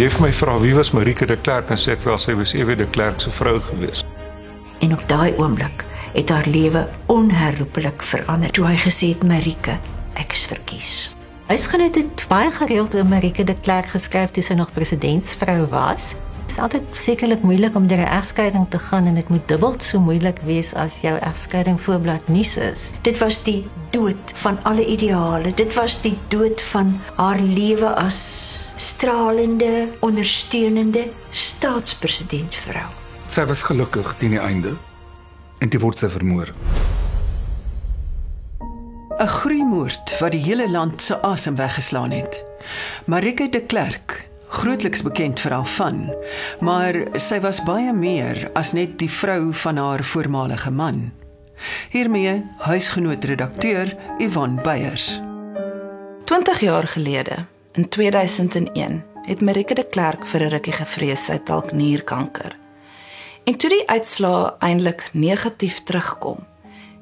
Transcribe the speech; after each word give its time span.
Jeff 0.00 0.16
my 0.16 0.30
vra 0.32 0.54
wie 0.56 0.72
was 0.72 0.90
Marike 0.96 1.26
de 1.26 1.36
Klerk 1.36 1.68
en 1.68 1.76
sê 1.76 1.90
ek 1.92 2.06
wel 2.06 2.16
sy 2.16 2.32
was 2.32 2.54
Ewe 2.56 2.72
de 2.72 2.86
Klerk 2.88 3.20
se 3.20 3.28
vrou 3.36 3.58
gewees. 3.60 4.00
En 4.80 4.94
op 4.96 5.02
daai 5.10 5.34
oomblik 5.36 5.82
het 6.14 6.30
haar 6.32 6.46
lewe 6.48 6.86
onherroepelik 7.12 8.00
verander. 8.08 8.48
Toe 8.56 8.64
hy 8.64 8.78
gesê 8.80 9.10
het 9.12 9.26
Marike, 9.28 9.74
ek 10.16 10.32
is 10.32 10.46
verkies. 10.48 10.88
Huisgenoot 11.50 11.98
het 12.00 12.24
baie 12.30 12.48
gereeld 12.48 12.96
oor 12.96 13.04
Marike 13.10 13.44
de 13.44 13.52
Klerk 13.60 13.92
geskryf 13.92 14.32
toe 14.32 14.46
sy 14.46 14.56
nog 14.56 14.72
presidentsvrou 14.72 15.66
was. 15.74 16.14
Dit 16.46 16.56
is 16.56 16.62
altyd 16.64 16.96
sekerlik 16.96 17.44
moeilik 17.44 17.76
om 17.76 17.84
deur 17.92 18.00
'n 18.00 18.14
egskeiding 18.22 18.70
te 18.70 18.80
gaan 18.80 19.04
en 19.04 19.20
dit 19.20 19.28
moet 19.28 19.48
dubbel 19.52 19.76
so 19.84 20.00
moeilik 20.00 20.40
wees 20.48 20.72
as 20.74 21.00
jou 21.04 21.18
egskeiding 21.18 21.76
voorblad 21.80 22.28
nuus 22.28 22.56
is. 22.56 22.92
Dit 23.02 23.18
was 23.18 23.44
die 23.44 23.68
dood 23.90 24.32
van 24.32 24.56
alle 24.64 24.86
ideale. 24.86 25.52
Dit 25.54 25.74
was 25.74 26.00
die 26.00 26.16
dood 26.28 26.60
van 26.72 27.00
haar 27.16 27.40
lewe 27.40 27.94
as 27.94 28.59
stralende, 28.80 29.88
ondersteunende 30.00 31.10
staatspresidentsvrou. 31.30 32.88
Sy 33.28 33.44
was 33.44 33.62
gelukkig 33.68 34.14
teen 34.18 34.32
die 34.34 34.40
einde 34.40 34.74
en 35.60 35.68
dit 35.68 35.80
word 35.82 36.00
sy 36.00 36.08
vermoor. 36.08 36.54
'n 39.20 39.28
Gruimoord 39.28 40.16
wat 40.20 40.32
die 40.32 40.40
hele 40.40 40.70
land 40.70 41.02
se 41.02 41.20
asem 41.22 41.56
weggeslaan 41.60 42.10
het. 42.10 42.44
Marike 43.04 43.48
de 43.48 43.60
Klerk, 43.60 44.30
grootliks 44.48 45.02
bekend 45.02 45.40
vir 45.40 45.52
haar 45.52 45.68
van, 45.76 46.14
maar 46.60 46.96
sy 47.20 47.40
was 47.40 47.60
baie 47.62 47.92
meer 47.92 48.48
as 48.54 48.72
net 48.72 48.96
die 48.98 49.10
vrou 49.10 49.52
van 49.52 49.76
haar 49.76 50.04
voormalige 50.04 50.70
man. 50.70 51.12
Hiermee 51.92 52.44
huisgenoot 52.64 53.24
redakteur 53.24 53.92
Yvonne 54.18 54.62
Beyers. 54.62 55.20
20 56.24 56.60
jaar 56.60 56.88
gelede, 56.88 57.44
in 57.72 57.88
2001, 57.88 59.04
het 59.22 59.40
Marike 59.40 59.74
de 59.74 59.86
Klerk 59.86 60.26
vir 60.26 60.40
'n 60.40 60.48
rukkie 60.48 60.72
gevrees 60.72 61.24
sy 61.24 61.40
dalk 61.44 61.72
nierkanker. 61.72 62.56
En 63.44 63.56
toe 63.56 63.70
die 63.70 63.88
uitslae 63.88 64.54
eintlik 64.58 65.08
negatief 65.12 65.82
terugkom, 65.82 66.46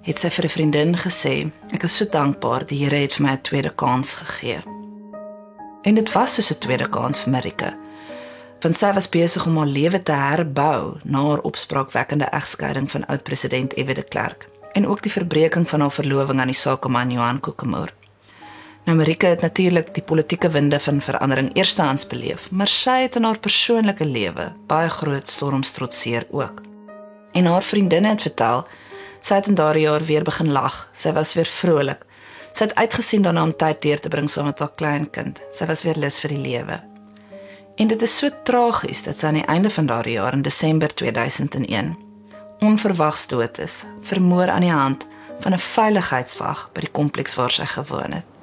het 0.03 0.19
sy 0.19 0.31
vir 0.31 0.45
'n 0.45 0.48
vriendin 0.48 0.97
gesê: 0.97 1.51
"Ek 1.73 1.83
is 1.83 1.97
so 1.97 2.05
dankbaar 2.05 2.67
die 2.67 2.84
Here 2.84 2.97
het 2.97 3.12
vir 3.12 3.27
my 3.27 3.33
'n 3.33 3.43
tweede 3.43 3.70
kans 3.70 4.15
gegee." 4.15 4.62
En 5.83 5.95
dit 5.95 6.12
was 6.12 6.34
so 6.34 6.55
'n 6.55 6.59
tweede 6.59 6.89
kans 6.89 7.21
vir 7.21 7.31
Marike. 7.31 7.77
Want 8.61 8.77
sy 8.77 8.93
was 8.93 9.09
besig 9.09 9.47
om 9.47 9.56
haar 9.56 9.67
lewe 9.67 10.03
te 10.03 10.12
herbou 10.12 10.98
na 11.05 11.27
haar 11.28 11.41
opspraakwekkende 11.41 12.25
egskeiding 12.25 12.91
van 12.91 13.06
oud-president 13.06 13.73
F.W. 13.73 13.95
de 13.95 14.03
Klerk 14.03 14.48
en 14.73 14.87
ook 14.87 15.03
die 15.03 15.12
verbreeking 15.12 15.69
van 15.69 15.81
haar 15.81 15.93
verloving 15.93 16.41
aan 16.41 16.47
die 16.47 16.56
sakeman 16.56 17.11
Johan 17.11 17.41
Kokemoor. 17.41 17.98
Nou 18.84 18.97
Marike 18.97 19.27
het 19.27 19.41
natuurlik 19.41 19.95
die 19.95 20.03
politieke 20.03 20.51
winde 20.51 20.79
van 20.81 21.01
verandering 21.01 21.51
eerstehands 21.57 22.07
beleef, 22.07 22.51
maar 22.51 22.69
sy 22.69 23.03
het 23.03 23.17
in 23.17 23.25
haar 23.25 23.39
persoonlike 23.39 24.05
lewe 24.05 24.53
baie 24.67 24.89
groot 24.89 25.29
storms 25.29 25.73
trotseer 25.73 26.27
ook. 26.31 26.62
En 27.33 27.45
haar 27.45 27.62
vriendinne 27.62 28.09
het 28.09 28.23
vertel 28.23 28.67
sy 29.21 29.34
het 29.34 29.49
in 29.51 29.55
daardie 29.55 29.83
jaar 29.83 30.05
weer 30.05 30.25
begin 30.25 30.53
lag. 30.53 30.89
Sy 30.93 31.12
was 31.12 31.34
weer 31.34 31.49
vrolik. 31.51 32.05
Sy 32.53 32.65
het 32.65 32.75
uitgesien 32.75 33.23
daarna 33.23 33.43
om 33.43 33.56
tyd 33.56 33.83
deur 33.83 34.01
te 34.01 34.09
bring 34.09 34.31
saam 34.31 34.49
met 34.49 34.59
haar 34.59 34.73
kleinkind. 34.75 35.43
Sy 35.53 35.67
was 35.67 35.83
weer 35.84 35.99
lus 35.99 36.21
vir 36.23 36.33
die 36.34 36.43
lewe. 36.43 36.79
En 37.79 37.89
dit 37.89 38.03
is 38.03 38.17
so 38.19 38.31
tragies 38.43 39.05
dat 39.05 39.19
sy 39.19 39.29
aan 39.29 39.39
die 39.39 39.47
einde 39.47 39.71
van 39.71 39.87
daardie 39.87 40.17
jaar 40.17 40.34
in 40.34 40.43
Desember 40.43 40.95
2001 40.95 41.97
onverwags 42.59 43.29
dood 43.31 43.59
is, 43.62 43.84
vermoor 44.03 44.51
aan 44.51 44.67
die 44.67 44.73
hand 44.73 45.06
van 45.39 45.53
'n 45.55 45.59
veiligheidswag 45.59 46.71
by 46.73 46.81
die 46.81 46.91
kompleks 46.91 47.34
waar 47.34 47.51
sy 47.51 47.65
gewoon 47.65 48.12
het. 48.12 48.38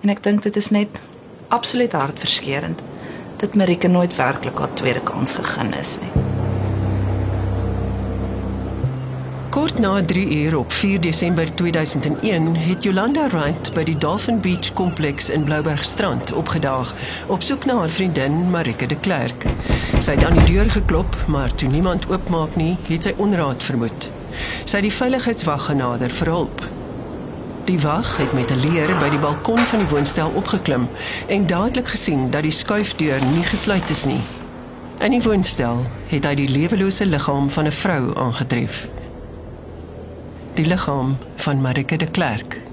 En 0.00 0.12
ek 0.12 0.22
dink 0.22 0.42
dit 0.42 0.56
is 0.56 0.70
net 0.70 1.00
absoluut 1.48 1.92
hartverskeurende 1.92 2.82
dat 3.38 3.54
Marike 3.54 3.88
nooit 3.88 4.14
werklik 4.16 4.58
haar 4.58 4.74
tweede 4.74 5.00
kans 5.00 5.34
gegee 5.34 5.78
is 5.78 5.98
nie. 6.02 6.26
Kort 9.48 9.78
na 9.78 10.04
3 10.04 10.28
uur 10.42 10.58
op 10.58 10.72
4 10.72 11.00
Desember 11.00 11.54
2001 11.54 12.56
het 12.56 12.82
Jolanda 12.82 13.28
Wright 13.28 13.72
by 13.74 13.82
die 13.82 13.96
Dolphin 13.98 14.40
Beach 14.40 14.72
kompleks 14.72 15.30
in 15.30 15.42
Bloubergstrand 15.42 16.32
opgedaag 16.32 16.94
op 17.26 17.42
soek 17.42 17.64
na 17.64 17.78
haar 17.78 17.90
vriendin 17.90 18.50
Marike 18.50 18.86
de 18.86 18.98
Klerk. 19.00 19.46
Sy 19.98 20.14
het 20.14 20.24
aan 20.24 20.38
die 20.38 20.52
deur 20.52 20.70
geklop, 20.70 21.16
maar 21.26 21.54
toe 21.54 21.68
niemand 21.68 22.06
oopmaak 22.06 22.54
nie, 22.56 22.76
het 22.86 23.08
sy 23.08 23.14
onraad 23.16 23.62
vermoed. 23.62 24.10
Sy 24.64 24.78
het 24.78 24.86
die 24.86 24.94
veiligheidswag 24.94 25.70
genader 25.72 26.12
vir 26.20 26.36
hulp. 26.36 26.77
Die 27.68 27.80
wag 27.80 28.16
het 28.16 28.32
met 28.32 28.50
'n 28.50 28.60
leer 28.64 28.88
by 28.98 29.08
die 29.12 29.18
balkon 29.18 29.58
van 29.58 29.78
die 29.78 29.88
woonstel 29.88 30.30
opgeklim 30.34 30.88
en 31.26 31.46
dadelik 31.46 31.88
gesien 31.88 32.30
dat 32.30 32.42
die 32.42 32.50
skuifdeur 32.50 33.20
nie 33.32 33.44
gesluit 33.44 33.90
is 33.90 34.04
nie. 34.04 34.20
In 34.98 35.10
die 35.10 35.22
woonstel 35.22 35.84
het 36.06 36.24
hy 36.24 36.34
die 36.34 36.48
lewelose 36.48 37.06
liggaam 37.06 37.50
van 37.50 37.64
'n 37.64 37.72
vrou 37.72 38.16
aangetref 38.16 38.88
die 40.54 40.66
liggaam 40.66 41.16
van 41.36 41.60
Marike 41.60 41.96
de 41.96 42.06
Klerk. 42.06 42.67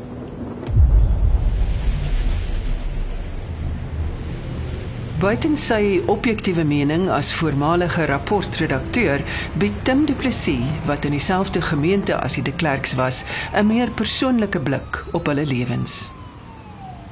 Buiten 5.25 5.55
sy 5.57 6.03
objektiewe 6.05 6.61
mening 6.69 7.07
as 7.09 7.31
voormalige 7.33 8.03
rapportredakteur, 8.05 9.23
bied 9.57 9.79
Tim 9.81 10.03
Du 10.05 10.13
Plessis, 10.13 10.61
wat 10.85 11.07
in 11.09 11.15
dieselfde 11.15 11.63
gemeente 11.65 12.13
as 12.13 12.35
die 12.37 12.43
de 12.45 12.53
Klerks 12.53 12.93
was, 12.93 13.23
'n 13.57 13.65
meer 13.65 13.89
persoonlike 13.89 14.59
blik 14.59 15.01
op 15.17 15.25
hulle 15.25 15.45
lewens. 15.45 16.11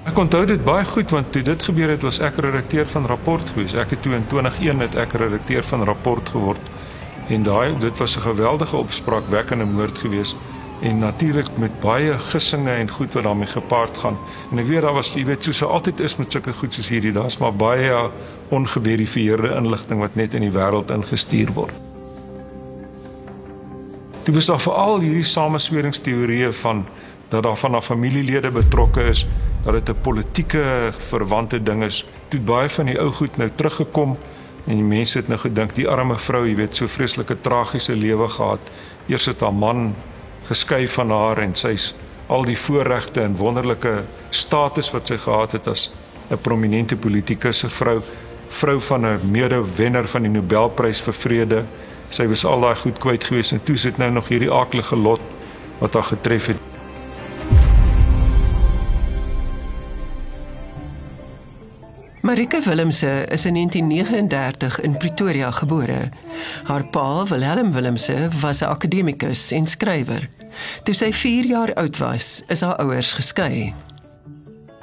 Ek 0.05 0.17
onthou 0.17 0.45
dit 0.45 0.63
baie 0.63 0.85
goed 0.85 1.09
want 1.09 1.31
toe 1.31 1.41
dit 1.41 1.63
gebeur 1.63 1.89
het, 1.89 2.01
was 2.01 2.19
ek 2.19 2.37
redakteur 2.37 2.85
van 2.87 3.05
Rapport 3.05 3.49
gewees. 3.49 3.73
Ek 3.73 3.89
het 3.89 4.01
toe 4.01 4.13
in 4.13 4.27
2001 4.27 4.79
het 4.79 4.95
ek 4.95 5.13
redakteur 5.13 5.63
van 5.63 5.83
Rapport 5.83 6.29
geword. 6.29 6.61
En 7.29 7.43
daai 7.43 7.79
dit 7.79 7.97
was 7.97 8.15
'n 8.17 8.21
geweldige 8.21 8.75
opspraakwekkende 8.75 9.65
moord 9.65 9.97
geweest 9.97 10.35
en 10.83 10.99
natuurlik 10.99 11.47
met 11.57 11.79
baie 11.79 12.17
gissinge 12.19 12.71
en 12.71 12.89
goed 12.89 13.13
wat 13.13 13.23
daarmee 13.23 13.47
gepaard 13.47 13.97
gaan. 13.97 14.17
En 14.51 14.59
ek 14.59 14.67
weet 14.67 14.83
daar 14.83 14.95
was 14.97 15.13
jy 15.15 15.23
weet 15.25 15.45
soos 15.47 15.61
dit 15.63 15.69
altyd 15.69 16.03
is 16.03 16.17
met 16.19 16.35
sulke 16.35 16.53
goed 16.53 16.75
soos 16.75 16.89
hierdie, 16.91 17.13
daar's 17.15 17.39
maar 17.39 17.55
baie 17.55 18.09
ongeverifieerde 18.51 19.53
inligting 19.55 20.03
wat 20.03 20.19
net 20.19 20.35
in 20.35 20.43
die 20.43 20.51
wêreld 20.51 20.91
ingestuur 20.91 21.55
word. 21.55 21.79
Dit 24.23 24.35
was 24.35 24.51
daar 24.51 24.59
veral 24.59 24.99
hierdie 24.99 25.27
samesweringsteorieë 25.27 26.51
van 26.59 26.85
dat 27.31 27.43
daar 27.43 27.57
van 27.57 27.75
'n 27.75 27.81
familielede 27.81 28.51
betrokke 28.51 29.03
is, 29.03 29.27
dat 29.63 29.73
dit 29.73 29.89
'n 29.89 30.01
politieke 30.01 30.91
verwante 30.91 31.63
ding 31.63 31.83
is. 31.83 32.05
Toe 32.27 32.39
baie 32.39 32.69
van 32.69 32.85
die 32.85 32.99
ou 32.99 33.11
goed 33.11 33.37
nou 33.37 33.49
teruggekom 33.55 34.17
en 34.67 34.75
die 34.75 34.83
mense 34.83 35.17
het 35.17 35.27
nou 35.27 35.39
gedink 35.39 35.75
die 35.75 35.87
arme 35.87 36.17
vrou, 36.17 36.47
jy 36.47 36.55
weet, 36.55 36.75
so 36.75 36.87
vreeslike 36.87 37.41
tragiese 37.41 37.95
lewe 37.95 38.29
gehad. 38.29 38.59
Eers 39.07 39.25
het 39.25 39.39
haar 39.39 39.53
man 39.53 39.95
geskei 40.47 40.87
van 40.87 41.11
haar 41.11 41.37
en 41.37 41.55
sy's 41.55 41.93
al 42.27 42.45
die 42.47 42.57
voorregte 42.57 43.21
en 43.21 43.35
wonderlike 43.37 44.03
status 44.29 44.91
wat 44.91 45.07
sy 45.07 45.17
gehad 45.17 45.51
het 45.51 45.67
as 45.67 45.91
'n 46.31 46.37
prominente 46.41 46.95
politikus, 46.95 47.63
'n 47.63 47.69
vrou, 47.69 48.01
vrou 48.47 48.79
van 48.79 49.05
'n 49.05 49.19
mede-wenner 49.31 50.07
van 50.07 50.21
die 50.21 50.31
Nobelprys 50.31 51.01
vir 51.01 51.13
vrede. 51.13 51.65
Sy 52.09 52.27
was 52.27 52.45
al 52.45 52.61
daai 52.61 52.75
goed 52.75 52.99
kwyt 52.99 53.23
gewees 53.23 53.51
en 53.51 53.63
toe 53.63 53.77
sit 53.77 53.97
nou 53.97 54.11
nog 54.11 54.27
hierdie 54.27 54.51
aaklige 54.51 54.95
lot 54.95 55.21
wat 55.79 55.93
haar 55.93 56.03
getref 56.03 56.45
het. 56.45 56.72
Marike 62.23 62.61
Willemse 62.63 63.25
is 63.31 63.45
in 63.45 63.53
1939 63.53 64.79
in 64.81 64.97
Pretoria 64.97 65.51
gebore. 65.51 66.09
Haar 66.63 66.83
pa, 66.83 67.25
Wilhelm 67.25 67.71
Willemse, 67.71 68.29
was 68.39 68.61
'n 68.61 68.65
akademikus 68.65 69.51
en 69.51 69.67
skrywer. 69.67 70.29
Toe 70.83 70.93
sy 70.93 71.11
4 71.11 71.45
jaar 71.45 71.73
oud 71.73 71.97
was, 71.97 72.43
is 72.47 72.61
haar 72.61 72.75
ouers 72.75 73.13
geskei. 73.13 73.73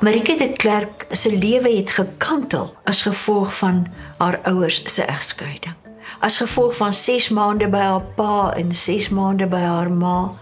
Marike 0.01 0.37
de 0.37 0.53
Klerk 0.53 1.07
se 1.11 1.39
lewe 1.39 1.77
het 1.77 1.91
gekantel 1.91 2.77
as 2.85 3.03
gevolg 3.03 3.57
van 3.57 3.87
haar 4.19 4.39
ouers 4.43 4.83
se 4.85 5.03
egskeiding. 5.03 5.75
As 6.21 6.37
gevolg 6.37 6.77
van 6.77 6.93
6 6.93 7.29
maande 7.29 7.69
by 7.69 7.79
haar 7.79 8.05
pa 8.17 8.53
en 8.57 8.73
6 8.73 9.09
maande 9.09 9.47
by 9.47 9.61
haar 9.61 9.91
ma. 9.91 10.33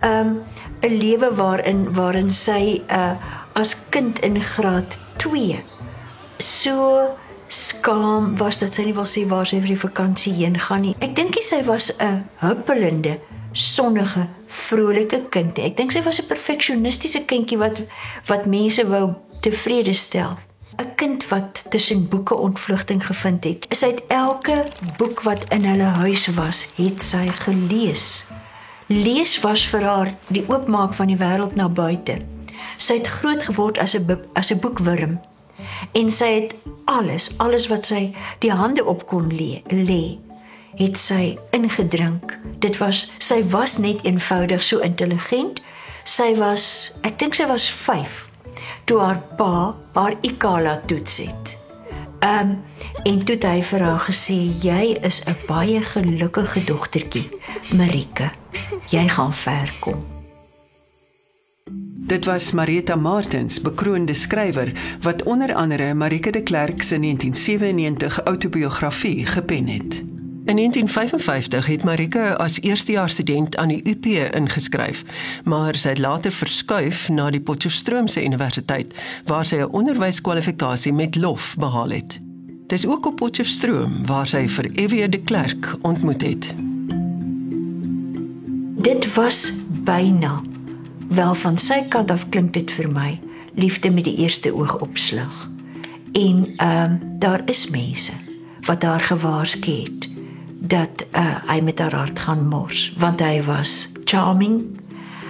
Um 0.00 0.42
'n 0.80 0.98
lewe 0.98 1.34
waarin 1.34 1.92
waarin 1.92 2.30
sy 2.30 2.82
uh 2.90 3.12
as 3.52 3.76
kind 3.88 4.18
in 4.18 4.40
graad 4.40 4.98
2 5.16 5.71
so 6.42 7.16
skaam 7.52 8.36
was 8.36 8.58
dat 8.62 8.74
sy 8.74 8.86
nie 8.86 8.94
wil 8.96 9.08
sê 9.08 9.24
waar 9.28 9.46
sy 9.48 9.60
vir 9.60 9.74
die 9.74 9.82
vakansie 9.82 10.32
heen 10.38 10.56
gaan 10.58 10.86
nie. 10.86 10.94
Ek 11.04 11.14
dink 11.16 11.36
sy 11.42 11.62
was 11.66 11.92
'n 11.98 12.24
huppelende, 12.40 13.18
sonnige, 13.52 14.28
vrolike 14.46 15.28
kind. 15.30 15.58
Ek 15.58 15.76
dink 15.76 15.92
sy 15.92 16.02
was 16.02 16.20
'n 16.20 16.28
perfeksionistiese 16.28 17.24
kindjie 17.26 17.58
wat 17.58 17.82
wat 18.26 18.46
mense 18.46 18.86
wou 18.86 19.14
tevrede 19.40 19.92
stel. 19.92 20.38
'n 20.78 20.94
Kind 20.96 21.28
wat 21.28 21.64
tussen 21.68 22.08
boeke 22.08 22.34
ontvlugting 22.34 23.06
gevind 23.06 23.44
het. 23.44 23.66
Sy 23.70 23.86
het 23.86 24.02
elke 24.08 24.66
boek 24.96 25.22
wat 25.22 25.44
in 25.52 25.64
hulle 25.64 25.90
huis 26.00 26.26
was, 26.34 26.68
het 26.76 27.02
sy 27.02 27.28
gelees. 27.28 28.26
Lees 28.86 29.40
was 29.40 29.66
vir 29.66 29.82
haar 29.82 30.14
die 30.28 30.44
oopmaak 30.48 30.94
van 30.94 31.06
die 31.06 31.16
wêreld 31.16 31.54
na 31.54 31.68
buite. 31.68 32.16
Sy 32.76 32.94
het 32.94 33.06
groot 33.06 33.42
geword 33.42 33.78
as 33.78 33.94
'n 33.94 34.18
as 34.34 34.50
'n 34.50 34.58
boekwurm 34.58 35.20
En 35.92 36.10
sy 36.10 36.30
het 36.40 36.56
alles, 36.84 37.30
alles 37.38 37.66
wat 37.66 37.84
sy 37.84 38.14
die 38.38 38.52
hande 38.52 38.84
op 38.84 39.06
kon 39.06 39.30
lê, 39.32 39.62
lê, 39.68 40.18
het 40.78 40.96
sy 40.96 41.38
ingedrink. 41.50 42.38
Dit 42.58 42.78
was 42.78 43.10
sy 43.18 43.42
was 43.52 43.78
net 43.78 44.04
eenvoudig 44.04 44.64
so 44.64 44.78
intelligent. 44.78 45.60
Sy 46.04 46.34
was, 46.38 46.92
ek 47.02 47.18
dink 47.18 47.34
sy 47.34 47.46
was 47.46 47.70
5 47.70 48.32
toe 48.84 49.00
haar 49.00 49.20
pa 49.36 49.74
haar 49.94 50.16
Ikala 50.20 50.76
toets 50.86 51.16
het. 51.16 51.58
Ehm 52.22 52.50
um, 52.50 52.62
en 53.04 53.18
toe 53.24 53.34
het 53.34 53.44
hy 53.44 53.62
vir 53.66 53.82
haar 53.82 54.02
gesê 54.06 54.38
jy 54.62 54.94
is 55.02 55.22
'n 55.26 55.36
baie 55.46 55.82
gelukkige 55.82 56.64
dogtertjie, 56.64 57.28
Marike. 57.74 58.30
Jy 58.90 59.08
gaan 59.08 59.32
ver 59.32 59.72
kom. 59.80 60.11
Dit 62.12 62.24
was 62.24 62.52
Marita 62.52 62.96
Martens, 62.96 63.60
bekroonde 63.60 64.14
skrywer 64.14 64.72
wat 65.00 65.22
onder 65.22 65.54
andere 65.54 65.94
Marike 65.94 66.30
de 66.30 66.42
Klerk 66.42 66.82
se 66.82 66.98
1997 66.98 68.24
outobiografie 68.24 69.26
gepen 69.26 69.66
het. 69.66 69.98
In 70.44 70.56
1955 70.56 71.66
het 71.66 71.84
Marike 71.84 72.36
as 72.36 72.60
eerstejaarsstudent 72.60 73.56
aan 73.56 73.68
die 73.68 73.80
UP 73.88 74.06
ingeskryf, 74.34 75.02
maar 75.44 75.74
sy 75.74 75.88
het 75.88 75.98
later 75.98 76.32
verskuif 76.32 77.08
na 77.08 77.30
die 77.30 77.40
Potchefstroomse 77.40 78.24
Universiteit 78.24 78.94
waar 79.24 79.44
sy 79.44 79.56
'n 79.56 79.72
onderwyskwalifikasie 79.72 80.92
met 80.92 81.16
lof 81.16 81.56
behaal 81.58 81.90
het. 81.90 82.20
Dis 82.66 82.86
ook 82.86 83.06
op 83.06 83.16
Potchefstroom 83.16 84.06
waar 84.06 84.26
sy 84.26 84.48
vir 84.48 84.70
Evie 84.74 85.08
de 85.08 85.20
Klerk 85.20 85.76
ontmoet 85.80 86.22
het. 86.22 86.54
Dit 88.76 89.14
was 89.14 89.52
byna 89.84 90.51
wel 91.14 91.34
van 91.34 91.58
sy 91.58 91.82
kant 91.88 92.10
af 92.10 92.28
klink 92.28 92.52
dit 92.52 92.70
vir 92.72 92.88
my 92.92 93.20
liefde 93.54 93.90
met 93.90 94.04
die 94.04 94.16
eerste 94.24 94.54
oogopslag. 94.54 95.48
En 96.12 96.46
ehm 96.56 96.92
um, 96.92 97.00
daar 97.18 97.42
is 97.44 97.68
mense 97.70 98.12
wat 98.66 98.82
haar 98.82 99.00
gewaarsku 99.00 99.70
het 99.70 100.08
dat 100.58 101.04
uh, 101.16 101.36
hy 101.46 101.60
met 101.60 101.78
haar 101.78 101.94
hart 101.94 102.18
gaan 102.18 102.48
mors 102.48 102.92
want 102.98 103.20
hy 103.20 103.42
was 103.42 103.90
charming 104.04 104.62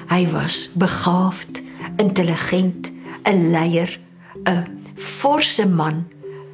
hy 0.09 0.27
was 0.31 0.71
begaafd 0.75 1.63
intelligent 1.97 2.91
'n 3.25 3.51
leier 3.51 4.01
'n 4.45 4.67
forse 4.95 5.69
man 5.69 6.05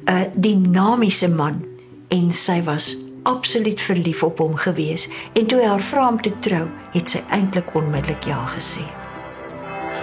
'n 0.05 0.31
dinamiese 0.33 1.29
man. 1.29 1.65
En 2.07 2.31
sy 2.31 2.63
was 2.63 2.97
absoluut 3.23 3.81
verlief 3.81 4.23
op 4.23 4.37
hom 4.37 4.55
gewees. 4.55 5.09
En 5.33 5.45
toe 5.45 5.59
hy 5.59 5.67
haar 5.67 5.81
vra 5.81 6.07
om 6.07 6.21
te 6.21 6.33
trou 6.39 6.67
het 6.91 7.09
sy 7.09 7.21
eintlik 7.29 7.75
onmiddellik 7.75 8.23
ja 8.23 8.47
gesê 8.55 8.98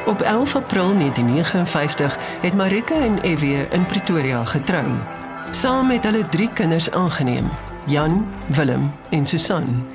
Op 0.07 0.21
11 0.21 0.55
April 0.55 0.95
1959 0.99 2.17
het 2.41 2.55
Marika 2.55 2.95
en 2.95 3.21
Evie 3.21 3.69
in 3.71 3.87
Pretoria 3.87 4.45
getrou. 4.45 4.85
Saam 5.51 5.87
met 5.87 6.05
hulle 6.05 6.29
drie 6.29 6.53
kinders 6.53 6.91
aangeneem: 6.91 7.51
Jan, 7.87 8.27
Willem 8.47 8.93
en 9.11 9.27
Susan. 9.27 9.87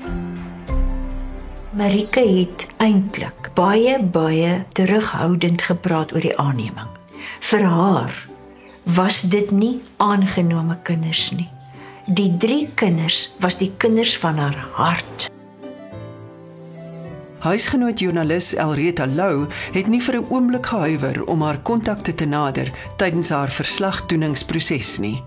Marika 1.70 2.22
het 2.22 2.68
eintlik 2.78 3.54
baie 3.54 4.04
baie 4.04 4.66
terughoudend 4.72 5.62
gepraat 5.62 6.14
oor 6.14 6.28
die 6.28 6.38
aanneming. 6.38 6.92
Vir 7.40 7.64
haar 7.64 8.28
was 8.84 9.22
dit 9.22 9.52
nie 9.52 9.82
aangenome 9.98 10.78
kinders 10.84 11.30
nie. 11.32 11.50
Die 12.06 12.38
drie 12.38 12.68
kinders 12.76 13.32
was 13.40 13.58
die 13.58 13.72
kinders 13.78 14.18
van 14.18 14.38
haar 14.38 14.66
hart. 14.72 15.31
Huisgenoot 17.42 18.00
joernalis 18.00 18.52
Elreta 18.54 19.08
Lou 19.08 19.48
het 19.74 19.88
nie 19.90 20.02
vir 20.02 20.16
'n 20.18 20.26
oomblik 20.30 20.66
gehuiwer 20.66 21.26
om 21.26 21.42
haar 21.42 21.58
kontakte 21.58 22.14
te 22.14 22.26
nader 22.26 22.72
tydens 22.98 23.30
haar 23.30 23.50
verslagdoeningsproses 23.50 25.00
nie. 25.00 25.24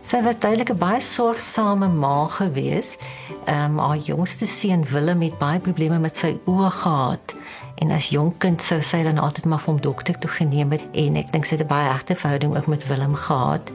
Sy 0.00 0.22
was 0.22 0.38
duidelik 0.38 0.70
'n 0.70 0.78
baie 0.78 1.00
sorgsame 1.00 1.88
ma 1.88 2.26
gewees. 2.28 2.96
Ehm 3.44 3.64
um, 3.64 3.78
haar 3.78 3.98
jongste 3.98 4.46
seun 4.46 4.84
Willem 4.84 5.20
het 5.20 5.38
baie 5.38 5.60
probleme 5.60 5.98
met 5.98 6.16
sy 6.16 6.40
oë 6.46 6.70
gehad 6.70 7.34
en 7.74 7.90
as 7.90 8.08
jonk 8.08 8.38
kind 8.38 8.62
sou 8.62 8.80
sy 8.82 9.02
dan 9.02 9.18
altyd 9.18 9.44
maar 9.44 9.58
vir 9.58 9.72
hom 9.72 9.80
dokter 9.80 10.18
toe 10.18 10.30
geneem 10.30 10.70
het 10.70 10.82
en 10.92 11.16
ek 11.16 11.32
dink 11.32 11.44
sy 11.44 11.56
het 11.56 11.64
'n 11.64 11.68
baie 11.68 11.88
regte 11.88 12.14
verhouding 12.14 12.56
ook 12.56 12.66
met 12.66 12.86
Willem 12.86 13.14
gehad. 13.14 13.70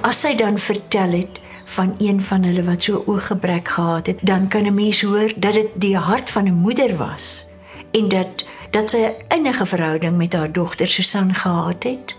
As 0.00 0.20
sy 0.20 0.36
dan 0.36 0.58
vertel 0.58 1.10
het 1.10 1.40
van 1.70 1.94
een 1.98 2.20
van 2.20 2.42
hulle 2.44 2.62
wat 2.66 2.82
so 2.82 3.02
ooggebrek 3.06 3.68
gehad 3.68 4.06
het, 4.06 4.18
dan 4.20 4.48
kan 4.48 4.66
'n 4.66 4.74
mens 4.74 5.02
hoor 5.02 5.32
dat 5.36 5.52
dit 5.52 5.68
die 5.74 5.96
hart 5.96 6.30
van 6.30 6.44
'n 6.44 6.54
moeder 6.54 6.96
was 6.96 7.46
en 7.90 8.08
dat 8.08 8.46
dat 8.70 8.90
sy 8.90 8.96
'n 8.96 9.14
innige 9.28 9.66
verhouding 9.66 10.16
met 10.16 10.32
haar 10.32 10.52
dogter 10.52 10.88
Susan 10.88 11.34
gehad 11.34 11.82
het 11.82 12.16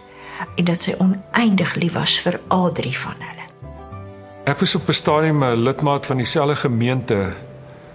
en 0.56 0.66
dat 0.66 0.82
sy 0.82 0.94
oneindig 0.98 1.76
lief 1.76 1.94
was 1.94 2.20
vir 2.20 2.40
al 2.48 2.72
drie 2.72 2.98
van 2.98 3.16
hulle. 3.18 3.46
Ek 4.44 4.60
was 4.60 4.76
op 4.76 4.88
'n 4.88 4.94
stadium 4.94 5.44
'n 5.44 5.64
lidmaat 5.64 6.06
van 6.06 6.18
dieselfde 6.18 6.56
gemeente 6.56 7.34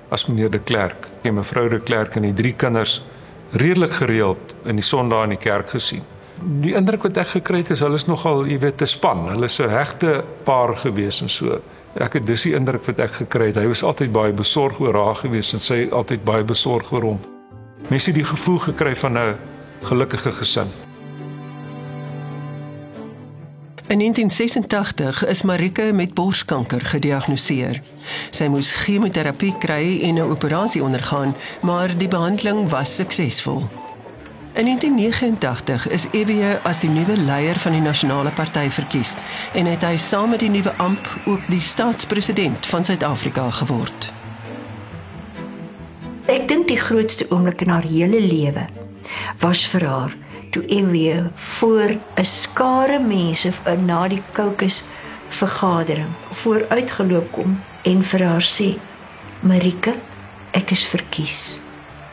as 0.08 0.26
meneer 0.26 0.50
De 0.50 0.58
Klerk. 0.58 1.08
Het 1.22 1.32
mevrou 1.32 1.68
De 1.68 1.80
Klerk 1.80 2.14
en 2.14 2.22
die 2.22 2.32
drie 2.32 2.52
kinders 2.52 3.04
redelik 3.50 3.94
gereeld 3.94 4.54
in 4.64 4.74
die 4.74 4.84
Sondae 4.84 5.22
in 5.22 5.28
die 5.28 5.38
kerk 5.38 5.70
gesien. 5.70 6.02
Die 6.36 6.74
indruk 6.76 7.02
wat 7.02 7.16
ek 7.16 7.28
gekry 7.38 7.62
het 7.62 7.70
is 7.72 7.80
hulle 7.80 7.96
is 7.96 8.06
nogal, 8.06 8.44
jy 8.46 8.58
weet, 8.58 8.76
te 8.76 8.86
span. 8.86 9.28
Hulle 9.28 9.48
is 9.48 9.58
'n 9.60 9.70
hegte 9.70 10.24
paar 10.44 10.76
gewees 10.76 11.20
en 11.22 11.28
so. 11.28 11.60
Ek 11.94 12.12
het 12.12 12.26
dis 12.26 12.42
die 12.42 12.54
indruk 12.54 12.84
wat 12.86 12.98
ek 12.98 13.12
gekry 13.12 13.46
het. 13.46 13.56
Hy 13.56 13.66
was 13.66 13.82
altyd 13.82 14.12
baie 14.12 14.32
besorg 14.32 14.80
oor 14.80 14.94
haar 14.94 15.14
gewees 15.14 15.52
en 15.52 15.60
sy 15.60 15.88
altyd 15.90 16.24
baie 16.24 16.44
besorg 16.44 16.92
oor 16.92 17.02
hom. 17.02 17.20
Mense 17.88 18.10
het 18.10 18.14
die 18.14 18.24
gevoel 18.24 18.58
gekry 18.58 18.94
van 18.94 19.18
'n 19.18 19.36
gelukkige 19.82 20.32
gesin. 20.32 20.68
In 23.88 23.98
1986 23.98 25.26
is 25.26 25.42
Marike 25.42 25.92
met 25.92 26.14
borskanker 26.14 26.80
gediagnoseer. 26.80 27.82
Sy 28.30 28.48
moes 28.50 28.74
chemoterapie 28.74 29.54
kry 29.58 30.00
en 30.02 30.14
'n 30.14 30.30
operasie 30.30 30.82
ondergaan, 30.82 31.34
maar 31.62 31.98
die 31.98 32.08
behandeling 32.08 32.68
was 32.68 32.94
suksesvol. 32.94 33.85
In 34.56 34.64
1989 34.64 35.88
is 35.88 36.06
Evie 36.10 36.54
as 36.62 36.78
die 36.80 36.88
nuwe 36.88 37.12
leier 37.16 37.58
van 37.60 37.74
die 37.76 37.80
nasionale 37.84 38.30
party 38.32 38.70
verkies 38.72 39.10
en 39.52 39.66
het 39.68 39.82
hy 39.84 39.98
saam 40.00 40.30
met 40.32 40.40
die 40.40 40.48
nuwe 40.48 40.72
amp 40.80 41.10
ook 41.28 41.42
die 41.52 41.60
staatspresident 41.60 42.64
van 42.72 42.86
Suid-Afrika 42.88 43.50
geword. 43.58 44.06
Ek 46.32 46.48
dink 46.48 46.70
die 46.72 46.80
grootste 46.80 47.26
oomblik 47.28 47.66
in 47.66 47.74
haar 47.74 47.84
hele 47.84 48.22
lewe 48.24 48.64
was 49.44 49.66
vir 49.74 49.84
haar 49.84 50.14
toe 50.56 50.64
Evie 50.72 51.20
voor 51.60 51.92
'n 52.16 52.24
skare 52.24 52.96
mense 52.98 53.52
na 53.84 54.08
die 54.08 54.22
kokes 54.32 54.86
vergadering 55.28 56.12
vooruitgeloop 56.30 57.28
kom 57.32 57.60
en 57.84 58.00
vir 58.02 58.24
haar 58.24 58.48
sê 58.56 58.78
Marike 59.40 59.92
ek 60.52 60.72
is 60.72 60.86
verkies 60.86 61.58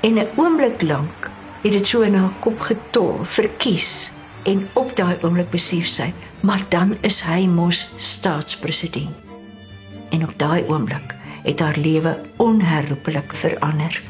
en 0.01 0.19
'n 0.19 0.27
oomblik 0.35 0.81
lank 0.81 1.31
het 1.63 1.72
dit 1.72 1.88
so 1.88 2.01
in 2.01 2.15
haar 2.15 2.34
kop 2.39 2.60
getol 2.60 3.24
verkies 3.24 4.12
en 4.50 4.67
op 4.79 4.96
daai 4.96 5.17
oomblik 5.22 5.50
besef 5.50 5.88
sy 5.88 6.12
maar 6.43 6.65
dan 6.70 6.98
is 7.01 7.22
hy 7.24 7.48
mos 7.48 7.88
staatspresident 7.98 9.12
en 10.12 10.24
op 10.27 10.34
daai 10.38 10.63
oomblik 10.67 11.15
het 11.43 11.60
haar 11.60 11.77
lewe 11.79 12.20
onherroepelik 12.38 13.36
verander 13.36 14.01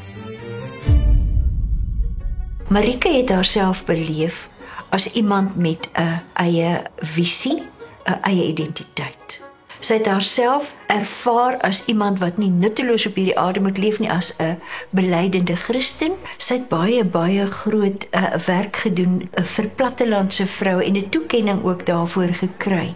Marike 2.74 3.10
het 3.10 3.30
haarself 3.30 3.86
beleef 3.86 4.50
as 4.90 5.12
iemand 5.12 5.56
met 5.56 5.90
'n 5.94 6.22
eie 6.34 6.82
visie, 6.98 7.64
'n 8.06 8.22
eie 8.22 8.48
identiteit. 8.48 9.53
Sy 9.84 9.98
het 10.00 10.06
haarself 10.08 10.70
ervaar 10.88 11.58
as 11.68 11.82
iemand 11.92 12.22
wat 12.22 12.38
nie 12.40 12.48
nutteloos 12.50 13.04
op 13.10 13.18
hierdie 13.20 13.36
aarde 13.40 13.60
moet 13.60 13.78
leef 13.78 13.98
nie 14.00 14.12
as 14.12 14.32
'n 14.40 14.56
belydende 14.96 15.56
Christen. 15.56 16.14
Sy 16.38 16.54
het 16.54 16.70
baie 16.70 17.04
baie 17.04 17.46
groot 17.46 18.06
uh, 18.12 18.36
werk 18.46 18.76
gedoen 18.76 19.28
uh, 19.28 19.44
vir 19.44 19.68
plattelandse 19.76 20.46
vroue 20.48 20.86
en 20.86 20.96
'n 20.96 21.10
toekenning 21.10 21.64
ook 21.64 21.86
daarvoor 21.86 22.32
gekry. 22.32 22.96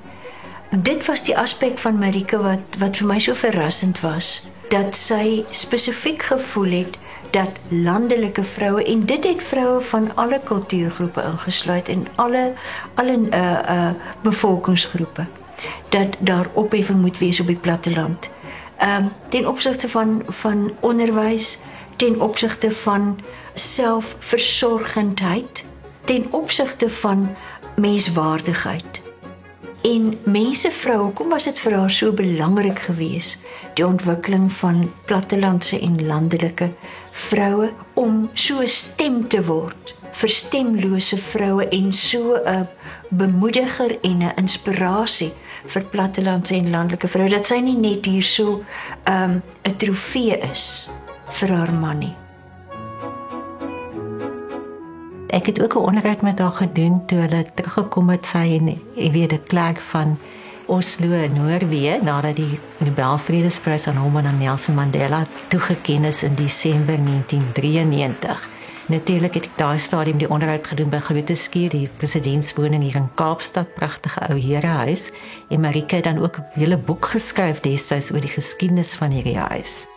Dit 0.72 1.06
was 1.06 1.24
die 1.24 1.38
aspek 1.38 1.78
van 1.78 2.00
Marike 2.00 2.38
wat 2.38 2.78
wat 2.80 2.98
vir 2.98 3.08
my 3.08 3.20
so 3.20 3.34
verrassend 3.34 4.00
was 4.00 4.48
dat 4.70 4.96
sy 4.96 5.44
spesifiek 5.50 6.24
gevoel 6.24 6.72
het 6.72 6.98
dat 7.32 7.60
landelike 7.70 8.44
vroue 8.44 8.84
en 8.84 9.06
dit 9.06 9.24
het 9.24 9.44
vroue 9.44 9.82
van 9.82 10.16
alle 10.16 10.40
kultuurgroepe 10.44 11.22
ingesluit 11.22 11.90
en 11.90 12.08
alle 12.16 12.54
alle 12.96 13.18
uh 13.32 13.60
uh 13.76 13.92
bevolkingsgroepe 14.24 15.28
dat 15.90 16.16
daar 16.20 16.48
opheffing 16.54 17.02
moet 17.02 17.18
wees 17.18 17.40
op 17.40 17.48
die 17.48 17.56
platteland. 17.56 18.30
Ehm 18.78 19.04
um, 19.04 19.12
ten 19.30 19.48
opsigte 19.48 19.90
van 19.90 20.24
van 20.28 20.72
onderwys, 20.80 21.58
ten 21.96 22.22
opsigte 22.22 22.72
van 22.72 23.20
selfversorgendheid, 23.54 25.66
ten 26.04 26.34
opsigte 26.34 26.90
van 26.90 27.36
menswaardigheid. 27.76 29.02
En 29.82 30.20
mense 30.24 30.72
vrou, 30.72 31.02
hoekom 31.02 31.30
was 31.30 31.44
dit 31.44 31.60
vir 31.60 31.74
haar 31.74 31.92
so 31.92 32.12
belangrik 32.12 32.80
geweest 32.80 33.42
die 33.74 33.86
ontwikkeling 33.86 34.52
van 34.52 34.92
plattelandse 35.06 35.80
en 35.80 36.06
landelike 36.06 36.72
vroue 37.12 37.72
om 37.94 38.30
so 38.34 38.62
stem 38.66 39.28
te 39.28 39.46
word 39.46 39.97
vir 40.18 40.30
stemlose 40.34 41.18
vroue 41.18 41.68
en 41.70 41.92
so 41.92 42.36
'n 42.36 42.68
bemoediger 43.10 43.98
en 44.02 44.24
'n 44.24 44.34
inspirasie 44.36 45.32
vir 45.68 45.84
plattelandse 45.84 46.56
en 46.56 46.70
landelike 46.70 47.08
vroue 47.08 47.30
dat 47.30 47.48
sy 47.48 47.60
nie 47.60 47.78
net 47.78 48.06
hier 48.06 48.24
so 48.24 48.64
'n 49.06 49.42
um, 49.66 49.76
trofee 49.78 50.38
is 50.52 50.90
vir 51.30 51.50
haar 51.50 51.74
man 51.74 52.00
nie. 52.00 52.16
Ek 55.30 55.46
het 55.46 55.62
ook 55.62 55.76
'n 55.76 55.88
onderhoud 55.90 56.22
met 56.22 56.40
haar 56.40 56.52
gedoen 56.52 57.06
toe 57.06 57.20
hulle 57.20 57.46
teruggekom 57.54 58.10
het 58.10 58.26
sy 58.26 58.58
en 58.60 58.68
ek 58.68 59.12
weet 59.12 59.30
die 59.30 59.44
klerk 59.48 59.82
van 59.82 60.18
Oslo 60.66 61.12
in 61.12 61.34
Noorwe 61.34 62.00
nadat 62.04 62.36
die 62.36 62.60
Nobel 62.78 63.18
Vredesprys 63.18 63.88
aan 63.88 63.98
hom 63.98 64.18
en 64.18 64.26
aan 64.26 64.38
Nelson 64.38 64.76
Mandela 64.76 65.26
toegekend 65.48 66.06
is 66.06 66.24
in 66.24 66.36
Desember 66.36 66.98
1993. 67.04 68.57
Natuurlik 68.88 69.34
het 69.34 69.46
ek 69.50 69.56
daai 69.60 69.80
stadium 69.84 70.16
die 70.22 70.30
onderhoud 70.32 70.68
gedoen 70.68 70.88
by 70.88 71.02
Grote 71.04 71.36
Skuur, 71.36 71.74
die 71.74 71.90
presidentswoning 72.00 72.86
hier 72.86 72.96
in 72.96 73.10
Kaapstad, 73.20 73.74
pragtige 73.76 74.22
ou 74.30 74.38
herehuis. 74.40 75.10
En 75.52 75.60
Marika 75.60 75.96
het 76.00 76.06
dan 76.08 76.22
ook 76.24 76.38
'n 76.40 76.46
hele 76.54 76.78
boek 76.78 77.06
geskryf 77.06 77.60
destyds 77.60 78.12
oor 78.12 78.24
die 78.24 78.32
geskiedenis 78.32 78.96
van 78.96 79.12
hierdie 79.12 79.38
huis. 79.38 79.88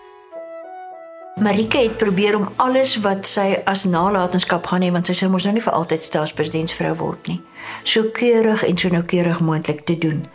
Marika 1.40 1.78
het 1.78 1.96
probeer 1.96 2.36
om 2.36 2.48
alles 2.56 2.96
wat 3.00 3.26
sy 3.26 3.62
as 3.64 3.84
nalatenskap 3.84 4.66
gaan 4.66 4.82
hê 4.82 4.90
want 4.90 5.06
sy 5.06 5.12
sou 5.12 5.30
mos 5.30 5.44
nou 5.44 5.52
nie 5.54 5.62
vir 5.62 5.72
altyd 5.72 6.02
staatspresidentsvrou 6.02 6.94
word 6.96 7.26
nie. 7.26 7.40
So 7.82 8.02
keurig 8.12 8.62
en 8.62 8.76
so 8.76 8.88
noukeurig 8.88 9.40
moontlik 9.40 9.84
te 9.84 9.98
doen. 9.98 10.26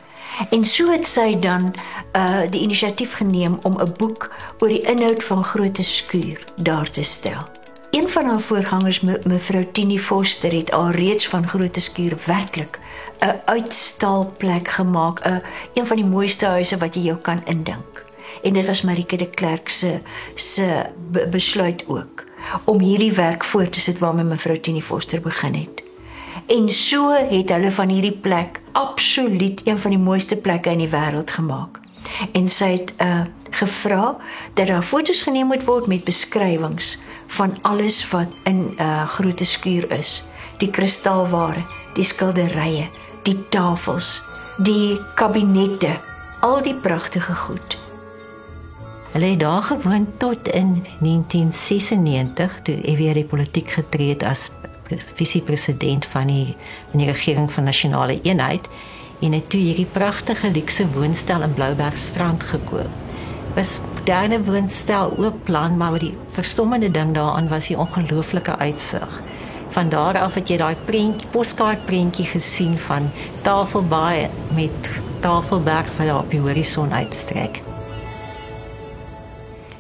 En 0.50 0.66
so 0.66 0.92
het 0.92 1.08
sy 1.08 1.40
dan 1.40 1.74
uh 2.14 2.42
die 2.50 2.62
inisiatief 2.62 3.14
geneem 3.14 3.60
om 3.62 3.78
'n 3.82 3.94
boek 3.98 4.32
oor 4.60 4.70
die 4.70 4.82
inhoud 4.82 5.24
van 5.24 5.44
Grote 5.44 5.84
Skuur 5.84 6.40
daar 6.56 6.90
te 6.90 7.04
stel. 7.04 7.55
Een 7.96 8.10
van 8.10 8.26
haar 8.26 8.40
voorgangers 8.40 9.00
me, 9.00 9.20
mevrou 9.24 9.66
Tini 9.72 10.00
Foster 10.00 10.52
het 10.54 10.72
al 10.72 10.90
reeds 10.90 11.28
van 11.28 11.48
Grote 11.48 11.80
Skuur 11.80 12.18
werklik 12.26 12.80
'n 13.20 13.40
uitstalplek 13.46 14.68
gemaak, 14.68 15.20
'n 15.28 15.42
een 15.74 15.86
van 15.86 15.96
die 15.96 16.06
mooiste 16.06 16.46
huise 16.46 16.78
wat 16.78 16.94
jy 16.94 17.02
jou 17.02 17.18
kan 17.18 17.42
indink. 17.46 18.04
En 18.44 18.54
dit 18.54 18.66
was 18.66 18.82
Marike 18.82 19.16
de 19.18 19.30
Klerk 19.30 19.70
se 19.70 20.00
se 20.34 20.86
be, 21.12 21.28
besluit 21.28 21.84
ook 21.88 22.24
om 22.64 22.80
hierdie 22.80 23.14
werk 23.14 23.44
voort 23.44 23.74
te 23.74 23.80
sit 23.80 24.00
waarmee 24.00 24.26
mevrou 24.26 24.60
Tini 24.60 24.82
Foster 24.82 25.22
begin 25.22 25.54
het. 25.54 25.84
En 26.48 26.70
so 26.70 27.12
het 27.30 27.50
hulle 27.50 27.72
van 27.72 27.90
hierdie 27.90 28.18
plek 28.18 28.62
absoluut 28.72 29.62
een 29.68 29.80
van 29.80 29.92
die 29.92 30.00
mooiste 30.00 30.36
plekke 30.36 30.70
in 30.70 30.78
die 30.78 30.90
wêreld 30.90 31.32
gemaak. 31.32 31.85
En 32.32 32.50
sy 32.50 32.72
het 32.78 32.94
uh 33.02 33.26
gevra 33.56 34.18
dat 34.54 34.68
daar 34.68 34.84
foto's 34.84 35.22
geneem 35.22 35.48
moet 35.48 35.64
word 35.64 35.88
met 35.88 36.04
beskrywings 36.04 36.98
van 37.28 37.56
alles 37.62 38.10
wat 38.10 38.28
in 38.44 38.60
'n 38.60 38.82
uh, 38.82 39.08
groot 39.08 39.40
skuur 39.44 39.92
is. 39.92 40.24
Die 40.58 40.70
kristalware, 40.70 41.64
die 41.94 42.04
skilderye, 42.04 42.88
die 43.24 43.50
tafels, 43.50 44.22
die 44.58 45.00
kabinette, 45.16 46.00
al 46.40 46.62
die 46.62 46.76
pragtige 46.76 47.36
goed. 47.36 47.78
Hulle 49.12 49.26
het 49.26 49.40
daar 49.40 49.64
gewoon 49.64 50.08
tot 50.18 50.48
in 50.48 50.84
1996 51.00 52.62
toe 52.62 52.76
hy 52.76 52.96
weer 52.96 53.14
die 53.14 53.26
politiek 53.26 53.70
getree 53.72 54.10
het 54.10 54.24
as 54.24 54.52
visiepresident 55.16 56.06
van 56.06 56.28
die 56.28 56.56
in 56.92 57.00
die 57.00 57.08
regering 57.12 57.52
van 57.52 57.64
nasionale 57.64 58.20
eenheid 58.22 58.68
en 59.20 59.32
het 59.32 59.50
toe 59.50 59.60
hierdie 59.60 59.88
pragtige 59.92 60.52
luukse 60.52 60.88
woonstel 60.92 61.42
in 61.42 61.54
Bloubergstrand 61.54 62.44
gekoop. 62.44 62.90
Was 63.56 63.80
moderne 64.06 64.44
woonstel 64.44 65.18
oop 65.18 65.38
plan 65.44 65.78
maar 65.78 66.00
die 66.00 66.14
verstommende 66.30 66.92
ding 66.92 67.14
daaraan 67.14 67.48
was 67.50 67.68
die 67.68 67.78
ongelooflike 67.78 68.58
uitsig. 68.58 69.22
Van 69.70 69.90
daar 69.90 70.20
af 70.20 70.34
het 70.34 70.50
jy 70.50 70.58
daai 70.58 70.76
prentjie, 70.86 71.28
poskaart 71.34 71.86
prentjie 71.86 72.26
gesien 72.30 72.78
van 72.78 73.10
Tafelbaai 73.42 74.28
met 74.54 74.90
Tafelberg 75.20 75.90
wat 75.98 76.08
daar 76.08 76.20
op 76.20 76.30
die 76.30 76.40
horison 76.40 76.94
uitstrek. 76.94 77.62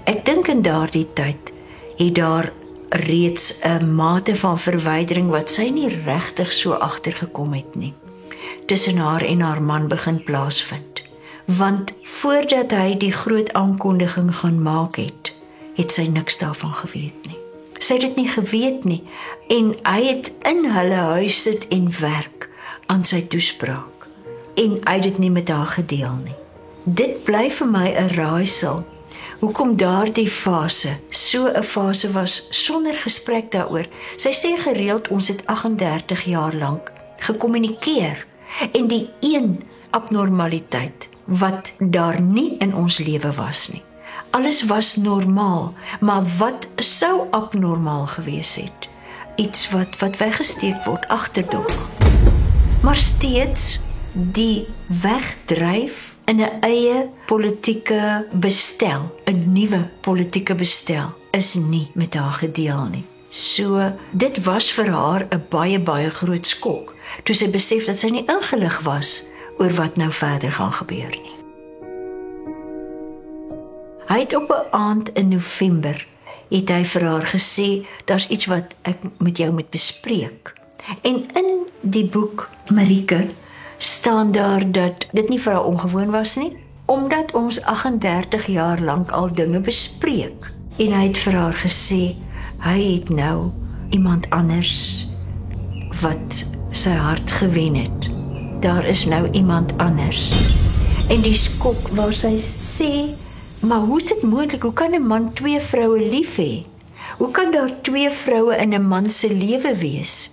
Ek 0.10 0.26
dink 0.26 0.48
in 0.48 0.62
daardie 0.66 1.06
tyd 1.14 1.54
het 2.00 2.16
daar 2.16 2.50
reeds 2.90 3.62
'n 3.62 3.94
mate 3.96 4.36
van 4.36 4.58
verwydering 4.58 5.30
wat 5.30 5.50
sy 5.50 5.70
nie 5.70 6.02
regtig 6.06 6.54
so 6.54 6.74
agtergekom 6.74 7.54
het 7.54 7.76
nie 7.76 7.94
tussen 8.66 8.98
haar 8.98 9.22
en 9.22 9.42
haar 9.42 9.62
man 9.62 9.88
begin 9.88 10.24
plaasvind. 10.24 11.04
Want 11.46 11.94
voordat 12.02 12.72
hy 12.72 12.98
die 12.98 13.12
groot 13.12 13.54
aankondiging 13.54 14.36
gaan 14.36 14.62
maak 14.62 14.96
het 14.96 15.34
het 15.76 15.92
sy 15.92 16.08
niks 16.08 16.38
daarvan 16.40 16.74
geweet 16.74 17.28
nie. 17.28 17.38
Sy 17.84 17.98
het 17.98 18.02
dit 18.02 18.16
nie 18.16 18.30
geweet 18.32 18.86
nie 18.88 19.02
en 19.52 19.74
hy 19.84 20.00
het 20.08 20.32
in 20.48 20.64
hulle 20.72 21.02
huis 21.20 21.42
sit 21.44 21.68
en 21.68 21.92
werk 22.00 22.50
aan 22.86 23.04
sy 23.04 23.26
toespraak. 23.28 24.08
En 24.56 24.80
hy 24.88 24.94
het 24.96 25.04
dit 25.04 25.18
nie 25.20 25.32
met 25.32 25.52
haar 25.52 25.68
gedeel 25.68 26.16
nie. 26.24 26.38
Dit 26.86 27.24
bly 27.28 27.50
vir 27.52 27.68
my 27.68 27.88
'n 27.92 28.16
raaisel 28.16 28.86
hoekom 29.40 29.76
daardie 29.78 30.30
fase 30.30 30.96
so 31.10 31.48
'n 31.48 31.64
fase 31.64 32.12
was 32.12 32.48
sonder 32.50 32.94
gesprek 32.94 33.52
daaroor. 33.52 33.86
Sy 34.16 34.32
sê 34.32 34.58
gereeld 34.58 35.08
ons 35.08 35.28
het 35.28 35.46
38 35.46 36.24
jaar 36.24 36.54
lank 36.54 36.92
gekommunikeer 37.18 38.26
en 38.72 38.88
die 38.88 39.10
een 39.20 39.64
abnormaliteit 39.90 41.10
wat 41.26 41.72
daar 41.80 42.22
nie 42.22 42.58
in 42.58 42.76
ons 42.76 42.98
lewe 42.98 43.32
was 43.34 43.68
nie. 43.72 43.84
Alles 44.30 44.64
was 44.66 44.96
normaal, 44.96 45.74
maar 46.00 46.24
wat 46.38 46.68
sou 46.76 47.28
abnormaal 47.32 48.06
gewees 48.06 48.56
het? 48.56 48.90
Iets 49.36 49.70
wat 49.70 49.98
wat 50.00 50.18
weggesteek 50.18 50.84
word 50.84 51.08
agterdog. 51.08 51.72
Maar 52.84 52.96
steeds 52.96 53.80
die 54.14 54.68
wegdryf 55.02 56.16
in 56.26 56.42
'n 56.42 56.60
eie 56.62 57.10
politieke 57.26 58.28
bestel, 58.32 59.16
'n 59.26 59.52
nuwe 59.54 59.90
politieke 60.02 60.56
bestel 60.56 61.14
is 61.32 61.54
nie 61.54 61.92
met 61.94 62.14
haar 62.14 62.32
gedeel 62.32 62.86
nie. 62.92 63.06
So 63.30 63.92
dit 64.12 64.44
was 64.44 64.72
vir 64.72 64.90
haar 64.90 65.28
'n 65.30 65.46
baie 65.50 65.80
baie 65.80 66.10
groot 66.10 66.48
skok 66.48 66.95
toe 67.24 67.36
sy 67.36 67.50
besef 67.50 67.86
dat 67.86 68.00
sy 68.00 68.10
nie 68.10 68.26
ingelig 68.26 68.82
was 68.84 69.28
oor 69.58 69.74
wat 69.74 69.96
nou 69.96 70.12
verder 70.12 70.52
gaan 70.52 70.72
gebeur 70.72 71.10
nie. 71.10 71.36
Hy 74.06 74.20
het 74.20 74.36
op 74.36 74.50
'n 74.50 74.72
aand 74.72 75.10
in 75.14 75.28
November 75.28 76.08
het 76.50 76.70
hy 76.70 76.84
vir 76.84 77.04
haar 77.04 77.26
gesê 77.26 77.86
daar's 78.06 78.28
iets 78.28 78.46
wat 78.46 78.76
ek 78.82 78.98
met 79.18 79.38
jou 79.38 79.52
moet 79.52 79.70
bespreek. 79.70 80.54
En 81.02 81.26
in 81.34 81.66
die 81.82 82.06
boek 82.06 82.50
Marike 82.70 83.28
staan 83.78 84.32
daar 84.32 84.72
dat 84.72 85.08
dit 85.12 85.30
nie 85.30 85.40
vir 85.40 85.54
haar 85.54 85.66
ongewoon 85.66 86.12
was 86.12 86.36
nie, 86.36 86.58
omdat 86.86 87.32
ons 87.32 87.62
38 87.62 88.46
jaar 88.46 88.82
lank 88.82 89.12
al 89.12 89.34
dinge 89.34 89.60
bespreek. 89.60 90.52
En 90.78 90.92
hy 90.92 91.04
het 91.08 91.18
vir 91.18 91.34
haar 91.34 91.54
gesê 91.54 92.16
hy 92.60 92.80
het 92.94 93.10
nou 93.10 93.52
iemand 93.90 94.30
anders 94.30 95.08
wat 96.02 96.46
sy 96.76 96.90
hart 96.90 97.32
gewen 97.32 97.76
het. 97.76 98.10
Daar 98.60 98.86
is 98.86 99.06
nou 99.06 99.28
iemand 99.32 99.78
anders. 99.78 100.32
En 101.10 101.22
die 101.22 101.34
skok 101.34 101.88
waar 101.96 102.14
sy 102.14 102.36
sê, 102.40 103.16
"Maar 103.60 103.80
hoe 103.80 104.02
is 104.02 104.08
dit 104.08 104.22
moontlik? 104.22 104.62
Hoe 104.62 104.74
kan 104.74 104.94
'n 104.94 105.08
man 105.08 105.34
twee 105.34 105.60
vroue 105.60 106.10
lief 106.10 106.36
hê? 106.36 106.64
Hoe 107.18 107.32
kan 107.32 107.52
daar 107.52 107.82
twee 107.82 108.10
vroue 108.10 108.56
in 108.56 108.74
'n 108.74 108.88
man 108.88 109.10
se 109.10 109.34
lewe 109.34 109.76
wees?" 109.76 110.32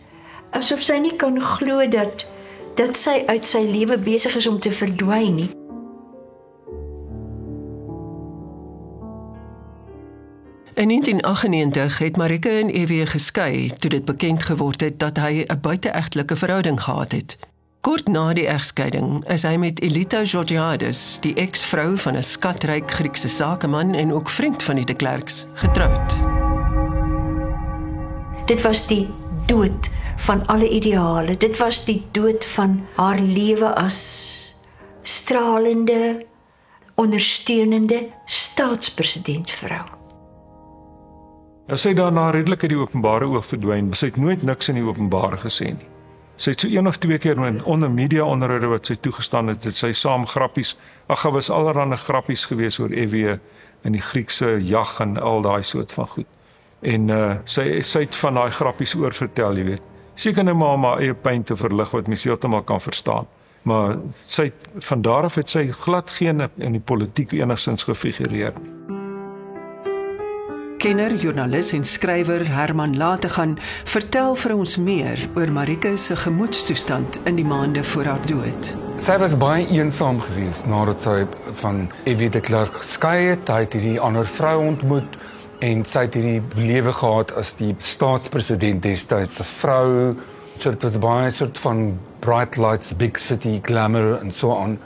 Asof 0.50 0.82
sy 0.82 0.96
nie 0.96 1.16
kan 1.16 1.40
glo 1.40 1.88
dat 1.88 2.26
dat 2.75 2.96
sy 2.96 3.22
uit 3.26 3.46
sy 3.46 3.58
lewe 3.58 3.99
besig 3.99 4.37
is 4.37 4.46
om 4.46 4.58
te 4.58 4.70
verdwyn 4.70 5.34
nie. 5.34 5.62
In 10.82 10.88
1998 10.88 11.98
het 11.98 12.16
Marika 12.16 12.48
en 12.48 12.68
Evie 12.68 13.06
geskei 13.06 13.70
toe 13.78 13.90
dit 13.90 14.04
bekend 14.04 14.42
geword 14.42 14.80
het 14.80 14.98
dat 14.98 15.16
hy 15.16 15.44
'n 15.46 15.60
buiteegtelike 15.60 16.36
verhouding 16.36 16.82
gehad 16.82 17.12
het. 17.12 17.38
Kort 17.80 18.08
na 18.08 18.32
die 18.32 18.46
egskeiding 18.46 19.28
is 19.28 19.42
hy 19.42 19.56
met 19.56 19.80
Elita 19.80 20.24
Georgiades, 20.24 21.18
die 21.20 21.34
eksvrou 21.34 21.98
van 21.98 22.16
'n 22.16 22.22
skatryk 22.22 22.90
Griekse 22.90 23.28
sakeman 23.28 23.94
en 23.94 24.12
ook 24.12 24.30
vriend 24.30 24.62
van 24.62 24.74
die 24.74 24.84
de 24.84 24.94
Klerks, 24.94 25.46
getroud. 25.52 26.16
Dit 28.46 28.62
was 28.62 28.86
die 28.86 29.08
dood 29.46 29.90
van 30.16 30.46
alle 30.46 30.68
ideale. 30.68 31.36
Dit 31.36 31.58
was 31.58 31.84
die 31.84 32.06
dood 32.10 32.44
van 32.44 32.86
haar 32.96 33.20
lewe 33.20 33.74
as 33.74 33.98
stralende, 35.02 36.26
ondersteunende 36.94 38.06
staatspresident 38.26 39.50
vrou. 39.50 39.91
As 41.71 41.85
sy 41.85 41.92
daarna 41.95 42.31
redelik 42.35 42.64
uit 42.64 42.73
die 42.73 42.78
openbare 42.81 43.28
oog 43.31 43.45
verdwyn, 43.47 43.92
sy 43.95 44.09
het 44.11 44.16
nooit 44.19 44.42
niks 44.42 44.71
in 44.73 44.81
die 44.81 44.87
openbare 44.87 45.38
gesê 45.45 45.71
nie. 45.76 45.88
Sy 46.42 46.57
het 46.57 46.64
so 46.64 46.71
een 46.73 46.88
of 46.90 46.97
twee 46.99 47.21
keer 47.23 47.38
in 47.47 47.61
onder 47.71 47.90
media 47.90 48.25
onderhoude 48.26 48.66
wat 48.73 48.88
sy 48.90 48.97
toegestaan 48.99 49.52
het, 49.52 49.62
het 49.69 49.78
sy 49.78 49.92
saam 49.95 50.25
grappies, 50.26 50.75
ag, 51.07 51.23
was 51.31 51.50
allerlei 51.54 51.99
grappies 52.00 52.49
gewees 52.50 52.81
oor 52.83 52.90
EW 52.90 53.37
in 53.87 53.95
die 53.95 54.02
Griekse 54.02 54.57
jag 54.59 54.97
en 55.00 55.14
al 55.21 55.42
daai 55.47 55.62
soort 55.62 55.92
van 55.95 56.09
goed. 56.16 56.26
En 56.83 57.11
uh 57.14 57.37
sy 57.45 57.83
sy 57.87 58.07
het 58.09 58.19
van 58.19 58.40
daai 58.40 58.50
grappies 58.50 58.97
oor 58.99 59.14
vertel, 59.14 59.61
jy 59.61 59.69
weet. 59.71 59.87
Seker 60.19 60.45
net 60.45 60.59
maar 60.59 60.75
om 60.75 60.88
haar 60.88 61.04
eie 61.04 61.14
pyn 61.14 61.47
te 61.47 61.57
verlig 61.57 61.95
wat 61.95 62.11
mens 62.11 62.26
heeltemal 62.26 62.66
kan 62.66 62.83
verstaan. 62.83 63.31
Maar 63.62 64.00
sy 64.26 64.50
van 64.88 65.02
daar 65.02 65.31
af 65.31 65.38
het 65.38 65.49
sy 65.49 65.69
glad 65.85 66.11
geen 66.11 66.42
in 66.59 66.75
die 66.75 66.83
politiek 66.83 67.33
enigsins 67.38 67.87
gefigureer 67.87 68.59
nie. 68.59 68.91
Kenner, 70.82 71.12
joernalis 71.14 71.68
en 71.76 71.84
skrywer 71.86 72.42
Herman 72.50 72.96
Lategan 72.98 73.52
vertel 73.86 74.32
vir 74.34 74.54
ons 74.56 74.72
meer 74.82 75.20
oor 75.38 75.52
Marika 75.54 75.92
se 75.94 76.16
gemoedstoestand 76.18 77.20
in 77.30 77.38
die 77.38 77.44
maande 77.46 77.84
voor 77.86 78.10
haar 78.10 78.26
dood. 78.26 78.72
Sy 78.98 79.14
was 79.22 79.36
baie 79.38 79.62
eensaam 79.70 80.18
geweest 80.26 80.66
nadat 80.66 81.06
sy 81.06 81.14
van 81.62 81.84
Evie 82.02 82.32
de 82.34 82.42
Klerk 82.42 82.80
geskei 82.80 83.28
het. 83.28 83.46
Hy 83.46 83.60
het 83.62 83.78
hierdie 83.78 83.94
ander 84.02 84.26
vrou 84.26 84.56
ontmoet 84.72 85.20
en 85.62 85.86
sy 85.86 86.08
het 86.08 86.18
hierdie 86.18 86.42
lewe 86.58 86.98
gehad 86.98 87.30
as 87.38 87.54
die 87.62 87.76
staatspresident 87.78 88.82
destyds 88.82 89.38
se 89.38 89.46
vrou. 89.54 90.16
So 90.58 90.74
dit 90.74 90.82
was 90.90 90.98
baie 90.98 91.30
soort 91.30 91.62
van 91.62 91.92
bright 92.26 92.58
lights, 92.58 92.90
big 92.90 93.22
city 93.22 93.60
glamour 93.62 94.16
en 94.18 94.34
so 94.34 94.50
aan. 94.58 94.80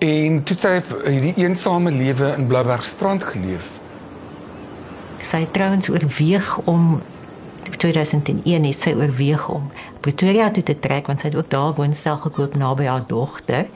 En 0.00 0.44
toe 0.48 0.62
sy 0.64 0.78
hierdie 1.04 1.36
eensame 1.44 1.92
lewe 1.92 2.38
in 2.38 2.48
Bloubergstrand 2.48 3.34
geleef 3.36 3.82
sy 5.26 5.46
trouens 5.52 5.88
oorweeg 5.90 6.56
om 6.70 7.00
2001 7.76 8.64
het 8.64 8.78
sy 8.78 8.92
oorweeg 8.94 9.48
om 9.50 9.70
Pretoria 10.00 10.50
toe 10.54 10.62
te 10.62 10.76
trek 10.78 11.08
want 11.10 11.20
sy 11.22 11.30
het 11.32 11.38
ook 11.38 11.50
daar 11.50 11.74
woonstel 11.74 12.20
gekoop 12.22 12.54
naby 12.54 12.86
haar 12.86 13.04
dogter 13.10 13.66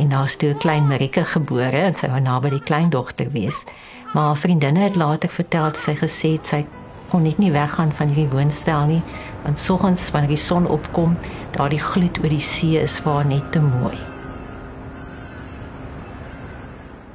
en 0.00 0.12
daar 0.12 0.28
is 0.28 0.36
toe 0.36 0.50
'n 0.50 0.58
klein 0.58 0.86
Marika 0.88 1.24
gebore 1.24 1.80
en 1.88 1.94
sy 1.94 2.08
wou 2.08 2.20
naby 2.20 2.48
die 2.50 2.62
kleindogter 2.62 3.30
wees. 3.32 3.64
Maar 4.12 4.24
haar 4.24 4.36
vriendinne 4.36 4.80
het 4.80 4.96
later 4.96 5.28
vertel 5.28 5.62
dat 5.62 5.76
sy 5.76 5.94
gesê 5.94 6.32
het 6.32 6.46
sy 6.46 6.66
kon 7.08 7.22
net 7.22 7.38
nie 7.38 7.52
weggaan 7.52 7.92
van 7.92 8.08
hierdie 8.08 8.32
woonstel 8.32 8.86
nie 8.86 9.02
want 9.42 9.58
soggens 9.58 10.10
wanneer 10.10 10.28
die 10.28 10.36
son 10.36 10.66
opkom, 10.66 11.16
daardie 11.50 11.80
gloed 11.80 12.22
oor 12.22 12.28
die 12.28 12.40
see 12.40 12.80
is 12.80 13.02
waar 13.02 13.26
net 13.26 13.52
te 13.52 13.60
mooi. 13.60 14.19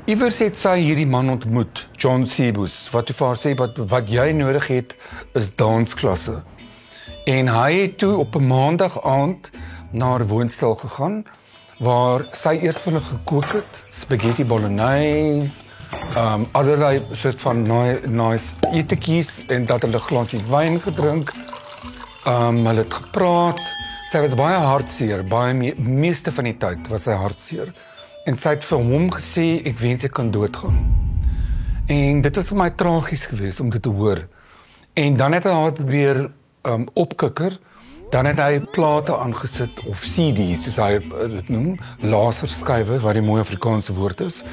Iewers 0.05 0.37
het 0.37 0.53
sy 0.53 0.75
hierdie 0.85 1.07
man 1.09 1.31
ontmoet, 1.33 1.79
John 1.97 2.27
Sebus, 2.29 2.75
wat 2.93 3.07
vir 3.09 3.25
haar 3.25 3.39
sê 3.41 3.55
wat 3.57 3.79
wat 3.89 4.11
jy 4.13 4.27
nodig 4.37 4.67
het 4.69 4.91
is 5.33 5.47
dansklasse. 5.57 6.43
En 7.25 7.49
hy 7.49 7.71
het 7.73 7.95
toe 8.03 8.11
op 8.21 8.35
'n 8.37 8.45
maandag 8.45 8.99
aand 9.01 9.49
na 9.91 10.19
'n 10.19 10.27
woonstel 10.29 10.75
gegaan 10.75 11.25
waar 11.79 12.27
sy 12.31 12.53
eers 12.61 12.77
vir 12.77 12.93
hulle 12.93 13.05
gekook 13.05 13.49
het, 13.53 13.71
spaghetti 13.89 14.45
bolognese, 14.45 15.65
um 16.15 16.45
allerlei 16.51 17.01
soort 17.11 17.41
van 17.41 17.63
nice 17.63 18.07
nice 18.07 18.53
eetjies 18.71 19.41
en 19.49 19.65
dat 19.65 19.81
hulle 19.81 19.97
'n 19.97 20.07
glasie 20.09 20.41
wyn 20.49 20.81
gedrink. 20.81 21.33
Um 22.27 22.65
hulle 22.65 22.83
het 22.83 22.93
gepraat. 22.93 23.61
Sy 24.11 24.19
was 24.19 24.35
baie 24.35 24.57
hartseer, 24.57 25.23
baie 25.23 25.53
me 25.53 25.73
meeste 25.77 26.31
van 26.31 26.43
die 26.43 26.57
tyd 26.57 26.87
was 26.87 27.03
sy 27.03 27.11
hartseer 27.11 27.73
en 28.25 28.37
sy 28.37 28.55
het 28.55 28.65
vir 28.65 28.81
hom 28.81 29.09
gesê 29.13 29.45
ek 29.69 29.77
wens 29.81 30.05
ek 30.07 30.15
kan 30.17 30.31
doodgaan. 30.33 30.79
En 31.91 32.21
dit 32.25 32.39
was 32.39 32.49
vir 32.49 32.57
my 32.57 32.69
tragies 32.73 33.27
geweest 33.29 33.61
om 33.61 33.69
dit 33.69 33.81
te 33.81 33.89
hoor. 33.93 34.23
En 34.97 35.17
dan 35.19 35.37
het 35.37 35.45
hy 35.45 35.53
haar 35.53 35.75
probeer 35.77 36.25
um 36.65 36.87
opkikker. 36.93 37.59
Dan 38.09 38.29
het 38.29 38.39
hy 38.39 38.59
plate 38.71 39.15
aangesit 39.17 39.81
of 39.89 40.01
CD's, 40.05 40.63
soos 40.63 40.77
hy 40.79 40.99
dit 41.33 41.47
noem, 41.49 41.73
laserskywe 42.05 42.99
wat 43.03 43.17
die 43.17 43.23
mooi 43.25 43.41
Afrikaanse 43.41 43.93
woord 43.97 44.21
is. 44.25 44.43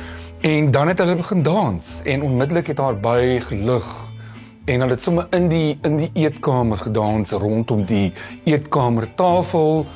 En 0.43 0.71
dan 0.75 0.89
het 0.91 0.99
hulle 0.99 1.15
begin 1.21 1.45
dans 1.47 1.91
en 2.05 2.25
onmiddellik 2.27 2.73
het 2.73 2.81
haar 2.83 2.97
by 2.99 3.39
gelig 3.47 3.91
en 4.65 4.81
hulle 4.81 4.95
het 4.95 5.03
sommer 5.03 5.27
in 5.35 5.49
die 5.51 5.79
in 5.87 5.97
die 5.99 6.11
eetkamer 6.25 6.79
gedans 6.79 7.33
rondom 7.39 7.85
die 7.87 8.13
eetkamertafel 8.47 9.87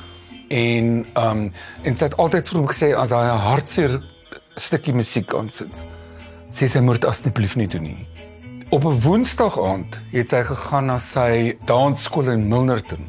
en 0.49 1.05
um 1.15 1.51
en 1.83 1.97
sy 1.97 2.05
het 2.05 2.17
altyd 2.17 2.47
vir 2.47 2.59
hom 2.59 2.67
gesê 2.67 2.95
as 2.95 3.11
hy 3.11 3.23
'n 3.23 3.45
hartseer 3.49 4.01
stukkie 4.55 4.93
musiek 4.93 5.33
aansit 5.33 5.87
sê 6.49 6.67
sy 6.71 6.79
moet 6.79 7.05
asseblief 7.05 7.55
nie 7.59 7.67
doen 7.67 7.83
nie. 7.83 8.07
Op 8.69 8.83
'n 8.85 8.99
woensdag 8.99 9.59
aand 9.59 9.99
het 10.11 10.29
sy 10.29 10.43
gegaan 10.43 10.85
na 10.85 10.97
sy 10.97 11.57
dansskool 11.65 12.29
in 12.29 12.47
Milnerton. 12.47 13.05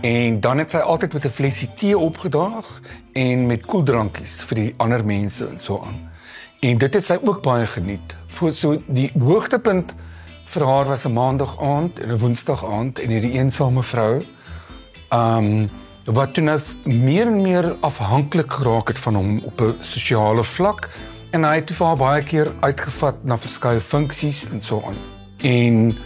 En 0.00 0.40
dan 0.40 0.58
het 0.58 0.70
sy 0.70 0.78
altyd 0.78 1.12
met 1.12 1.24
'n 1.24 1.28
flesie 1.30 1.72
tee 1.74 1.98
opgedaag 1.98 2.80
en 3.12 3.46
met 3.46 3.66
koeldrankies 3.66 4.42
vir 4.42 4.54
die 4.54 4.74
ander 4.76 5.04
mense 5.04 5.48
en 5.48 5.58
so 5.58 5.82
aan. 5.84 6.10
En 6.60 6.78
dit 6.78 6.94
het 6.94 7.04
sy 7.04 7.18
ook 7.22 7.42
baie 7.42 7.66
geniet. 7.66 8.18
Voor 8.28 8.52
so 8.52 8.76
die 8.86 9.12
hoogtepunt 9.18 9.94
vir 10.44 10.66
haar 10.66 10.84
was 10.84 11.04
'n 11.04 11.12
maandag 11.12 11.60
aand 11.60 12.00
en 12.00 12.10
'n 12.10 12.18
woensdag 12.18 12.64
aand 12.64 12.98
en 12.98 13.10
hierdie 13.10 13.32
eensame 13.32 13.82
vrou. 13.82 14.22
Um 15.12 15.68
wat 16.04 16.34
toe 16.34 16.44
nou 16.44 16.58
meer 16.84 17.26
en 17.26 17.42
meer 17.42 17.76
afhanklik 17.80 18.52
geraak 18.52 18.88
het 18.88 18.98
van 18.98 19.14
hom 19.14 19.40
op 19.44 19.60
'n 19.60 19.76
sosiale 19.80 20.44
vlak 20.44 20.88
en 21.30 21.44
hy 21.44 21.54
het 21.54 21.66
toe 21.66 21.76
vir 21.76 21.86
haar 21.86 21.96
baie 21.96 22.22
keer 22.22 22.52
uitgevat 22.60 23.24
na 23.24 23.38
verskeie 23.38 23.80
funksies 23.80 24.44
en 24.52 24.60
so 24.60 24.82
aan. 24.86 24.96
En 25.40 25.96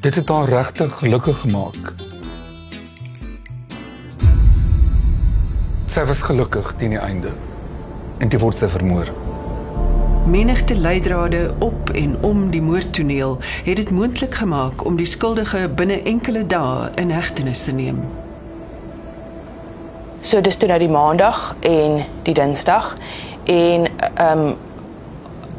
dit 0.00 0.14
het 0.14 0.28
haar 0.28 0.48
regtig 0.48 0.98
gelukkig 0.98 1.40
gemaak. 1.40 1.94
Sy 5.86 6.04
was 6.04 6.22
gelukkig 6.22 6.74
teen 6.76 6.90
die 6.90 6.98
einde 6.98 7.32
en 8.18 8.28
dit 8.28 8.40
word 8.40 8.58
sy 8.58 8.68
vermoor. 8.68 9.10
Menigte 10.26 10.74
leidrade 10.74 11.54
op 11.58 11.90
en 11.90 12.16
om 12.22 12.50
die 12.50 12.62
moordtoneel 12.62 13.38
het 13.64 13.76
dit 13.76 13.90
moontlik 13.90 14.34
gemaak 14.34 14.84
om 14.84 14.96
die 14.96 15.06
skuldige 15.06 15.68
binne 15.68 16.02
enkele 16.02 16.46
dae 16.46 16.90
in 16.94 17.10
hegtenis 17.10 17.64
te 17.64 17.72
neem. 17.72 18.06
So 20.22 20.40
dis 20.40 20.56
toe 20.56 20.68
nou 20.68 20.78
die 20.78 20.90
maandag 20.90 21.54
en 21.60 22.04
die 22.22 22.34
dinsdag 22.34 22.96
en 23.44 23.88
ehm 23.98 24.38
um, 24.38 24.52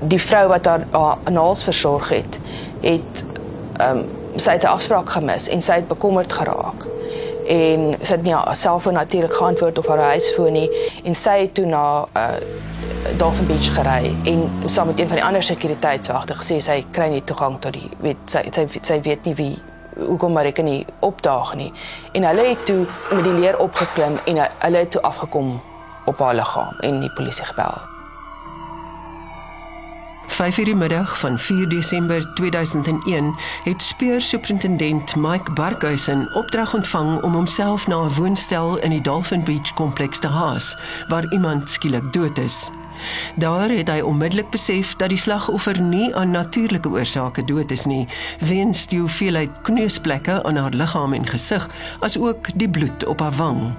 die 0.04 0.20
vrou 0.20 0.48
wat 0.52 0.66
haar 0.66 0.82
anaals 1.24 1.64
versorg 1.64 2.10
het, 2.10 2.40
het 2.82 3.24
ehm 3.78 3.98
um, 3.98 4.06
sy 4.36 4.52
het 4.52 4.64
'n 4.64 4.74
afspraak 4.76 5.10
gemis 5.10 5.48
en 5.48 5.62
sy 5.62 5.74
het 5.74 5.88
bekommerd 5.88 6.34
geraak. 6.34 6.86
En 7.48 7.96
sy 8.02 8.12
het 8.14 8.24
nie 8.24 8.34
haar 8.34 8.56
selfoon 8.56 8.94
natuurlik 8.94 9.34
geantwoord 9.34 9.80
of 9.80 9.88
haar 9.88 9.98
huisfoon 9.98 10.52
nie 10.52 10.70
en 11.04 11.16
sy 11.16 11.40
het 11.40 11.54
toe 11.54 11.66
na 11.66 12.08
uh 12.16 12.28
Dolphin 13.18 13.46
Beach 13.48 13.76
gery 13.76 14.16
en 14.24 14.52
saam 14.66 14.88
met 14.88 15.00
een 15.00 15.08
van 15.08 15.16
die 15.16 15.26
ander 15.26 15.44
sekuriteitswagte 15.44 16.34
gesê 16.34 16.58
sy 16.60 16.86
kry 16.92 17.08
nie 17.08 17.24
toegang 17.24 17.60
tot 17.60 17.74
die 17.74 17.90
weet 18.00 18.18
sy 18.26 18.48
sy, 18.52 18.68
sy 18.82 19.02
weet 19.02 19.26
nie 19.26 19.36
wie 19.36 19.58
hoekom 19.98 20.34
maar 20.34 20.46
ek 20.46 20.64
nie 20.64 20.86
opdaag 21.00 21.56
nie. 21.56 21.72
En 22.12 22.24
hulle 22.24 22.48
het 22.48 22.66
toe 22.66 22.86
met 23.12 23.24
die 23.24 23.40
leer 23.40 23.60
opgeklim 23.60 24.20
en 24.26 24.44
hulle 24.60 24.78
het 24.78 24.92
toe 24.92 25.02
afgekom 25.02 25.62
op 26.06 26.20
haar 26.20 26.36
liggaam 26.36 26.80
en 26.80 27.00
die 27.00 27.14
polisie 27.14 27.46
gebel. 27.46 27.92
5 30.34 30.58
uur 30.58 30.66
die 30.66 30.76
middag 30.76 31.20
van 31.20 31.40
4 31.40 31.70
Desember 31.70 32.34
2001 32.34 33.36
het 33.64 33.82
speursuperintendent 33.82 35.16
Mike 35.16 35.52
Barkhuisen 35.52 36.34
opdrag 36.34 36.74
ontvang 36.74 37.22
om 37.24 37.34
homself 37.34 37.88
na 37.88 38.04
'n 38.04 38.14
woonstel 38.14 38.78
in 38.78 38.90
die 38.90 39.02
Dolphin 39.02 39.44
Beach 39.44 39.74
kompleks 39.74 40.20
te 40.20 40.28
haas 40.28 40.78
waar 41.08 41.32
iemand 41.32 41.70
skielik 41.70 42.14
dood 42.14 42.38
is. 42.38 42.72
Daar 43.36 43.70
het 43.70 43.90
hy 43.90 44.00
onmiddellik 44.02 44.50
besef 44.50 44.96
dat 44.96 45.10
die 45.10 45.18
slagoffer 45.18 45.82
nie 45.82 46.16
aan 46.16 46.32
natuurlike 46.32 46.90
oorsake 46.90 47.46
dood 47.46 47.72
is 47.72 47.86
nie, 47.86 48.08
weens 48.40 48.88
die 48.88 49.00
hoeveelheid 49.00 49.62
kneusplekke 49.62 50.44
aan 50.44 50.56
haar 50.56 50.74
liggaam 50.74 51.14
en 51.14 51.28
gesig, 51.28 51.70
asook 52.00 52.48
die 52.56 52.70
bloed 52.70 53.06
op 53.06 53.20
haar 53.20 53.36
wang. 53.38 53.74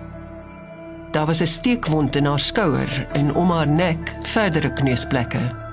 Daar 1.11 1.27
was 1.27 1.41
'n 1.41 1.47
steekwond 1.47 2.17
in 2.17 2.27
haar 2.27 2.41
skouer 2.41 3.07
en 3.13 3.35
om 3.35 3.51
haar 3.51 3.69
nek 3.69 4.15
verdere 4.23 4.73
kneusplekke. 4.73 5.64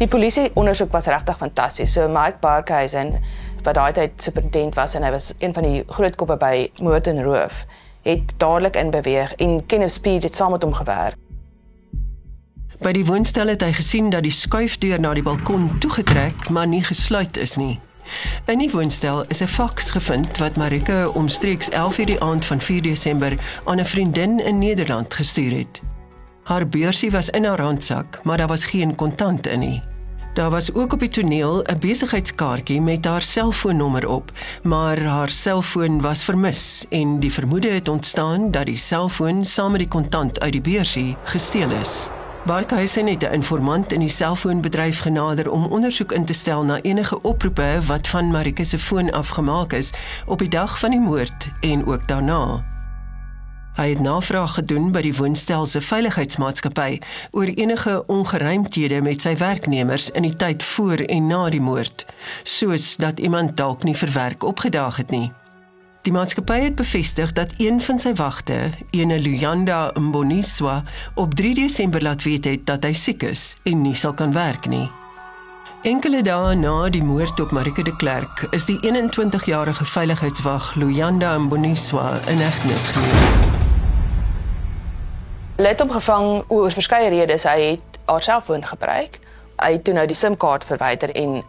Die 0.00 0.08
polisie 0.08 0.48
ondersoek 0.56 0.94
was 0.96 1.10
regtig 1.12 1.36
fantasties. 1.36 1.92
So 1.92 2.08
Mike 2.08 2.38
Barkhuizen 2.40 3.18
wat 3.66 3.76
daai 3.76 3.92
tyd 3.92 4.22
superintendent 4.24 4.78
was 4.78 4.94
en 4.96 5.04
hy 5.04 5.10
was 5.12 5.26
een 5.38 5.52
van 5.52 5.66
die 5.66 5.82
groot 5.92 6.14
koppe 6.16 6.38
by 6.40 6.70
moord 6.80 7.10
en 7.10 7.20
roof, 7.20 7.66
het 8.08 8.32
dadelik 8.40 8.78
in 8.80 8.92
beweeg 8.94 9.34
en 9.44 9.58
Kenneth 9.68 9.92
Speed 9.92 10.24
het 10.24 10.34
saam 10.34 10.54
met 10.56 10.64
hom 10.64 10.72
gewerk. 10.72 11.18
By 12.80 12.94
die 12.96 13.04
woonstel 13.04 13.52
het 13.52 13.60
hy 13.60 13.74
gesien 13.76 14.08
dat 14.08 14.24
die 14.24 14.32
skuifdeur 14.32 15.00
na 15.04 15.12
die 15.12 15.26
balkon 15.26 15.68
toegetrek, 15.84 16.48
maar 16.48 16.64
nie 16.66 16.80
gesluit 16.80 17.36
is 17.36 17.58
nie. 17.60 17.76
In 18.48 18.64
die 18.64 18.70
woonstel 18.72 19.26
is 19.28 19.42
'n 19.44 19.52
faks 19.52 19.90
gevind 19.90 20.40
wat 20.40 20.56
Marika 20.56 21.08
omstreeks 21.08 21.68
11:00 21.68 22.06
die 22.06 22.20
aand 22.20 22.46
van 22.46 22.60
4 22.60 22.82
Desember 22.82 23.36
aan 23.64 23.80
'n 23.80 23.84
vriendin 23.84 24.40
in 24.40 24.58
Nederland 24.58 25.14
gestuur 25.14 25.58
het. 25.58 25.82
Haar 26.44 26.66
beursie 26.66 27.10
was 27.10 27.30
in 27.30 27.44
haar 27.44 27.60
handsak, 27.60 28.20
maar 28.24 28.36
daar 28.36 28.48
was 28.48 28.64
geen 28.64 28.94
kontant 28.94 29.46
in 29.46 29.58
nie. 29.58 29.89
Daar 30.32 30.50
was 30.50 30.74
ook 30.74 30.92
op 30.92 31.00
die 31.00 31.08
toneel 31.08 31.62
'n 31.62 31.78
besigheidskaartjie 31.78 32.80
met 32.80 33.04
haar 33.04 33.22
selfoonnommer 33.22 34.08
op, 34.08 34.32
maar 34.62 35.02
haar 35.02 35.28
selfoon 35.28 36.00
was 36.00 36.24
vermis 36.24 36.86
en 36.88 37.18
die 37.18 37.32
vermoede 37.32 37.68
het 37.68 37.88
ontstaan 37.88 38.50
dat 38.50 38.66
die 38.66 38.76
selfoon 38.76 39.44
saam 39.44 39.70
met 39.70 39.80
die 39.80 39.88
kontant 39.88 40.40
uit 40.40 40.52
die 40.52 40.60
beursie 40.60 41.16
gesteel 41.24 41.70
is. 41.70 42.08
Barkhuisen 42.42 43.06
het 43.06 43.22
'n 43.22 43.32
informant 43.32 43.92
in 43.92 44.00
die 44.00 44.08
selfoonbedryf 44.08 45.00
genader 45.00 45.50
om 45.50 45.64
ondersoek 45.64 46.12
in 46.12 46.24
te 46.24 46.32
stel 46.32 46.64
na 46.64 46.80
enige 46.80 47.22
oproepe 47.22 47.80
wat 47.86 48.08
van 48.08 48.30
Marike 48.30 48.64
se 48.64 48.78
foon 48.78 49.10
afgemaak 49.10 49.72
is 49.72 49.92
op 50.26 50.38
die 50.38 50.48
dag 50.48 50.78
van 50.78 50.90
die 50.90 51.00
moord 51.00 51.50
en 51.60 51.86
ook 51.86 52.08
daarna. 52.08 52.64
Hy 53.76 53.88
het 53.88 54.00
navraag 54.00 54.54
gedoen 54.54 54.90
by 54.92 55.00
die 55.06 55.14
woonstel 55.14 55.66
se 55.70 55.80
veiligheidsmaatskappy 55.80 56.98
oor 57.30 57.50
enige 57.54 58.02
ongeruimthede 58.06 58.98
met 59.02 59.22
sy 59.22 59.36
werknemers 59.38 60.10
in 60.10 60.26
die 60.26 60.36
tyd 60.36 60.64
voor 60.74 61.04
en 61.06 61.26
na 61.30 61.44
die 61.54 61.62
moord, 61.62 62.06
soos 62.42 62.96
dat 63.00 63.20
iemand 63.22 63.56
dalk 63.56 63.86
nie 63.86 63.96
vir 63.96 64.12
werk 64.12 64.44
opgedaag 64.44 64.96
het 65.04 65.14
nie. 65.14 65.30
Die 66.02 66.12
maatskappy 66.12 66.58
het 66.64 66.74
bevestig 66.74 67.32
dat 67.36 67.52
een 67.58 67.80
van 67.80 67.98
sy 68.00 68.14
wagte, 68.16 68.70
ene 68.90 69.18
Luyanda 69.20 69.90
Mboniswa, 69.94 70.82
op 71.14 71.34
3 71.34 71.54
Desember 71.54 72.02
laat 72.02 72.22
weet 72.22 72.44
het 72.44 72.66
dat 72.66 72.84
hy 72.84 72.92
siek 72.92 73.22
is 73.22 73.54
en 73.62 73.82
nie 73.82 73.94
sal 73.94 74.16
kan 74.16 74.32
werk 74.32 74.66
nie. 74.66 74.88
Enkele 75.84 76.20
dae 76.24 76.56
na 76.56 76.88
die 76.92 77.04
moord 77.04 77.40
op 77.40 77.52
Marike 77.56 77.84
de 77.84 77.96
Klerk 77.96 78.46
is 78.50 78.66
die 78.68 78.76
21-jarige 78.80 79.84
veiligheidswag 79.84 80.74
Luyanda 80.74 81.38
Mboniswa 81.38 82.18
in 82.28 82.44
hegtenis 82.44 82.88
geneem. 82.96 83.59
Let 85.60 85.80
opgevang 85.80 86.44
oor 86.48 86.72
verskeie 86.72 87.10
redes 87.12 87.42
hy 87.44 87.56
het 87.60 87.98
haar 88.08 88.22
selfoon 88.24 88.62
gebruik. 88.64 89.18
Hy 89.60 89.74
het 89.74 89.82
toe 89.84 89.92
nou 89.92 90.06
die 90.08 90.16
SIM-kaart 90.16 90.64
verwyder 90.64 91.12
en 91.12 91.42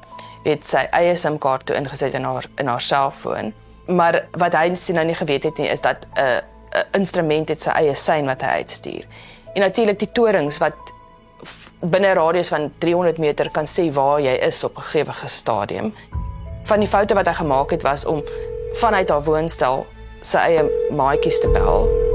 weet 0.43 0.67
sy 0.67 0.81
eie 0.97 1.13
SIM-kaart 1.15 1.63
toe 1.69 1.77
ingesit 1.79 2.17
in 2.19 2.27
haar 2.27 2.49
in 2.59 2.67
haar 2.67 2.83
selfoon. 2.83 3.53
Maar 3.87 4.19
wat 4.41 4.57
hy 4.59 4.73
sien 4.75 4.99
nou 4.99 5.05
nie 5.07 5.15
geweet 5.15 5.47
het 5.47 5.63
nie 5.63 5.69
is 5.71 5.85
dat 5.87 6.03
'n 6.03 6.19
uh, 6.19 6.41
'n 6.81 6.99
instrument 6.99 7.49
het 7.49 7.61
sy 7.61 7.69
eie 7.69 7.95
sein 7.95 8.25
wat 8.25 8.41
hy 8.41 8.59
uitstuur. 8.59 9.07
En 9.55 9.61
natuurlik 9.61 9.99
die 9.99 10.11
torings 10.11 10.57
wat 10.57 10.75
binne 11.79 12.11
'n 12.11 12.17
radius 12.19 12.49
van 12.49 12.71
300 12.77 13.17
meter 13.17 13.49
kan 13.51 13.65
sê 13.65 13.93
waar 13.93 14.19
jy 14.19 14.35
is 14.43 14.63
op 14.63 14.77
'n 14.77 14.81
gegee 14.81 15.27
stadium. 15.27 15.93
Van 16.63 16.79
die 16.79 16.87
foute 16.87 17.13
wat 17.13 17.27
hy 17.27 17.33
gemaak 17.33 17.71
het 17.71 17.83
was 17.83 18.05
om 18.05 18.23
vanuit 18.73 19.09
haar 19.09 19.23
woonstel 19.23 19.85
sy 20.21 20.37
eie 20.37 20.69
maatjies 20.91 21.39
te 21.39 21.47
bel 21.47 22.10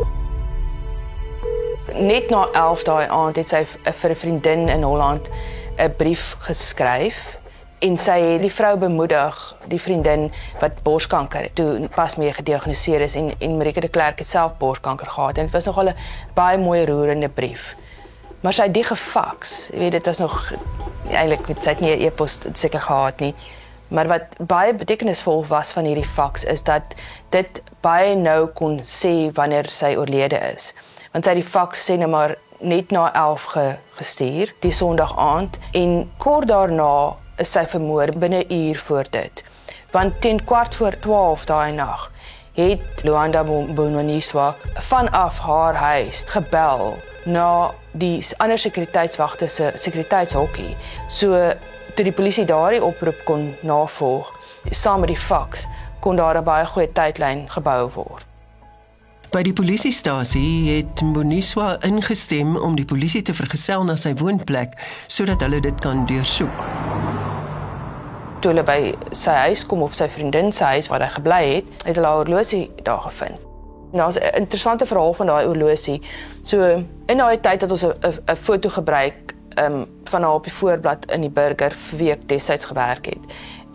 net 1.99 2.31
na 2.31 2.49
11 2.53 2.85
daai 2.85 3.09
aand 3.09 3.37
het 3.37 3.49
sy 3.49 3.65
vir 3.65 4.11
'n 4.11 4.17
vriendin 4.17 4.69
in 4.69 4.83
Holland 4.83 5.31
'n 5.79 5.95
brief 5.97 6.37
geskryf 6.39 7.39
en 7.79 7.99
sy 7.99 8.21
het 8.21 8.41
die 8.41 8.53
vrou 8.53 8.77
bemoedig, 8.77 9.57
die 9.69 9.81
vriendin 9.81 10.33
wat 10.61 10.83
borskanker 10.83 11.51
toe 11.55 11.89
pas 11.95 12.17
mee 12.17 12.33
gediagnoseer 12.33 13.01
is 13.01 13.15
en 13.15 13.33
en 13.39 13.57
Marike 13.57 13.81
de 13.81 13.89
Klerk 13.89 14.19
het 14.19 14.29
self 14.29 14.57
borskanker 14.59 15.07
gehad 15.07 15.39
en 15.39 15.45
dit 15.45 15.53
was 15.53 15.65
nogal 15.65 15.89
'n 15.89 15.97
baie 16.35 16.59
mooi 16.59 16.85
roerende 16.85 17.29
brief. 17.29 17.77
Maar 18.41 18.53
sy 18.53 18.63
het 18.63 18.75
die 18.75 18.85
gefaks. 18.85 19.69
Jy 19.73 19.79
weet 19.79 19.93
dit 19.93 20.07
was 20.07 20.19
nog 20.19 20.53
eintlik 21.11 21.49
met 21.49 21.63
sy 21.63 21.69
het 21.69 21.81
nie 21.81 22.07
e-pos 22.07 22.39
seker 22.53 22.81
gehad 22.81 23.21
nie. 23.21 23.35
Maar 23.89 24.07
wat 24.07 24.23
baie 24.39 24.75
betekenisvol 24.75 25.47
was 25.47 25.73
van 25.73 25.85
hierdie 25.85 26.05
faks 26.05 26.45
is 26.45 26.63
dat 26.63 26.83
dit 27.29 27.63
baie 27.81 28.15
nou 28.15 28.47
kon 28.47 28.81
sê 28.83 29.33
wanneer 29.33 29.69
sy 29.69 29.95
oorlede 29.97 30.39
is 30.55 30.75
want 31.17 31.25
sy 31.25 31.33
het 31.33 31.39
die 31.41 31.49
faks 31.49 31.81
sê 31.89 31.95
net 31.97 32.11
maar 32.13 32.35
net 32.61 32.91
na 32.93 33.07
11 33.17 33.45
ge, 33.53 33.63
gestuur 33.97 34.51
die 34.61 34.73
Sondag 34.73 35.15
aand 35.17 35.55
en 35.79 35.95
kort 36.21 36.51
daarna 36.51 37.17
is 37.41 37.55
sy 37.57 37.63
vermoor 37.73 38.13
binne 38.21 38.43
'n 38.45 38.53
uur 38.53 38.83
voor 38.89 39.09
dit. 39.11 39.45
Want 39.93 40.21
teen 40.21 40.45
kwart 40.45 40.75
voor 40.75 40.99
12 41.01 41.45
daai 41.45 41.73
nag 41.73 42.13
het 42.53 43.03
Luanda 43.05 43.45
Bononiswa 43.45 44.55
vanaf 44.75 45.39
haar 45.39 45.75
huis 45.75 46.25
gebel 46.29 46.97
na 47.25 47.73
die 47.93 48.21
ander 48.37 48.59
sekuriteitswagte 48.59 49.49
se 49.49 49.73
sekuriteitshokkie. 49.75 50.77
So 51.09 51.53
toe 51.95 52.05
die 52.05 52.13
polisie 52.13 52.45
daardie 52.45 52.85
oproep 52.85 53.25
kon 53.25 53.57
navolg 53.61 54.33
saam 54.71 55.01
met 55.01 55.09
die 55.09 55.25
faks 55.29 55.67
kon 56.01 56.17
daar 56.17 56.37
'n 56.37 56.45
baie 56.45 56.67
goeie 56.67 56.93
tydlyn 56.93 57.49
gebou 57.49 57.91
word. 57.95 58.36
By 59.37 59.43
die 59.45 59.53
polisiestasie 59.53 60.71
het 60.71 61.03
Boniswa 61.13 61.75
ingestem 61.85 62.55
om 62.57 62.73
die 62.73 62.87
polisie 62.89 63.21
te 63.21 63.35
vergesel 63.37 63.83
na 63.85 63.93
sy 64.01 64.15
woonplek 64.17 64.79
sodat 65.13 65.43
hulle 65.45 65.59
dit 65.61 65.83
kan 65.85 66.07
deursoek. 66.09 66.63
Toe 68.41 68.55
hulle 68.55 68.65
by 68.65 68.95
sy 69.13 69.35
huis 69.43 69.67
kom 69.69 69.85
of 69.85 69.93
sy 69.99 70.09
vriendin 70.09 70.49
se 70.57 70.65
huis 70.71 70.89
waar 70.89 71.05
hy 71.05 71.11
gebly 71.19 71.43
het, 71.51 71.69
het 71.85 71.99
hulle 71.99 72.15
haar 72.15 72.23
horlosie 72.23 72.63
daar 72.89 73.05
gevind. 73.11 73.37
Nou, 73.93 74.09
'n 74.09 74.41
interessante 74.41 74.87
verhaal 74.87 75.13
van 75.21 75.27
daai 75.27 75.47
horlosie. 75.47 76.01
So 76.43 76.81
in 77.07 77.19
daai 77.19 77.37
tyd 77.41 77.61
het 77.61 77.71
ons 77.71 77.85
'n 77.85 78.37
foto 78.41 78.69
gebruik 78.69 79.37
um, 79.59 79.87
van 80.05 80.23
haar 80.23 80.35
op 80.35 80.45
die 80.45 80.53
voorblad 80.53 81.13
in 81.13 81.21
die 81.21 81.31
burger 81.31 81.73
vir 81.73 81.99
wie 81.99 82.11
ek 82.11 82.29
destyds 82.29 82.65
gewerk 82.65 83.07
het 83.07 83.25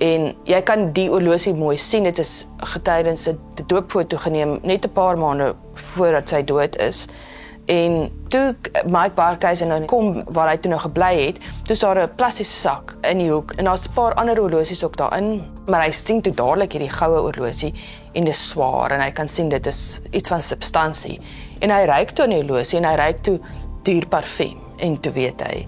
en 0.02 0.32
jy 0.50 0.62
kan 0.66 0.90
die 0.96 1.08
horlosie 1.12 1.54
mooi 1.54 1.76
sien. 1.78 2.08
Dit 2.10 2.20
is 2.20 2.46
getydens 2.74 3.28
'n 3.30 3.38
doopfoto 3.68 4.18
geneem 4.18 4.58
net 4.64 4.86
'n 4.86 4.94
paar 4.94 5.18
maande 5.18 5.56
voordat 5.74 6.30
sy 6.30 6.44
dood 6.44 6.78
is. 6.78 7.08
En 7.66 8.10
toe 8.28 8.56
Mike 8.86 9.14
Barkhuis 9.16 9.62
en 9.62 9.86
kom 9.86 10.24
waar 10.34 10.50
hy 10.50 10.58
toe 10.58 10.72
nou 10.72 10.82
gebly 10.82 11.26
het 11.26 11.38
toe 11.64 11.76
daar 11.76 12.04
'n 12.04 12.16
plastiese 12.16 12.54
sak 12.54 12.96
in 13.02 13.18
die 13.18 13.30
hoek 13.32 13.54
en 13.58 13.66
daar's 13.66 13.86
'n 13.88 13.94
paar 13.94 14.14
ander 14.14 14.38
horlosies 14.38 14.84
ook 14.84 14.98
daarin. 14.98 15.44
Maar 15.68 15.84
hy 15.84 15.92
sien 15.92 16.22
toe 16.22 16.34
dadelik 16.34 16.72
hierdie 16.72 16.90
goue 16.90 17.20
horlosie 17.20 17.74
en 18.14 18.24
dit 18.24 18.34
is 18.34 18.50
swaar 18.50 18.92
en 18.92 19.00
hy 19.00 19.12
kan 19.12 19.28
sien 19.28 19.50
dit 19.50 19.68
is 19.68 20.02
iets 20.12 20.30
van 20.30 20.42
substansie 20.42 21.22
en 21.60 21.70
hy 21.70 21.86
ryk 21.86 22.10
toe 22.12 22.26
in 22.26 22.30
die 22.30 22.42
horlosie 22.42 22.78
en 22.78 22.86
hy 22.86 22.96
ryk 22.96 23.22
toe 23.22 23.40
duur 23.84 24.08
parfuum 24.08 24.58
en 24.78 25.00
toe 25.00 25.12
weet 25.12 25.42
hy 25.42 25.68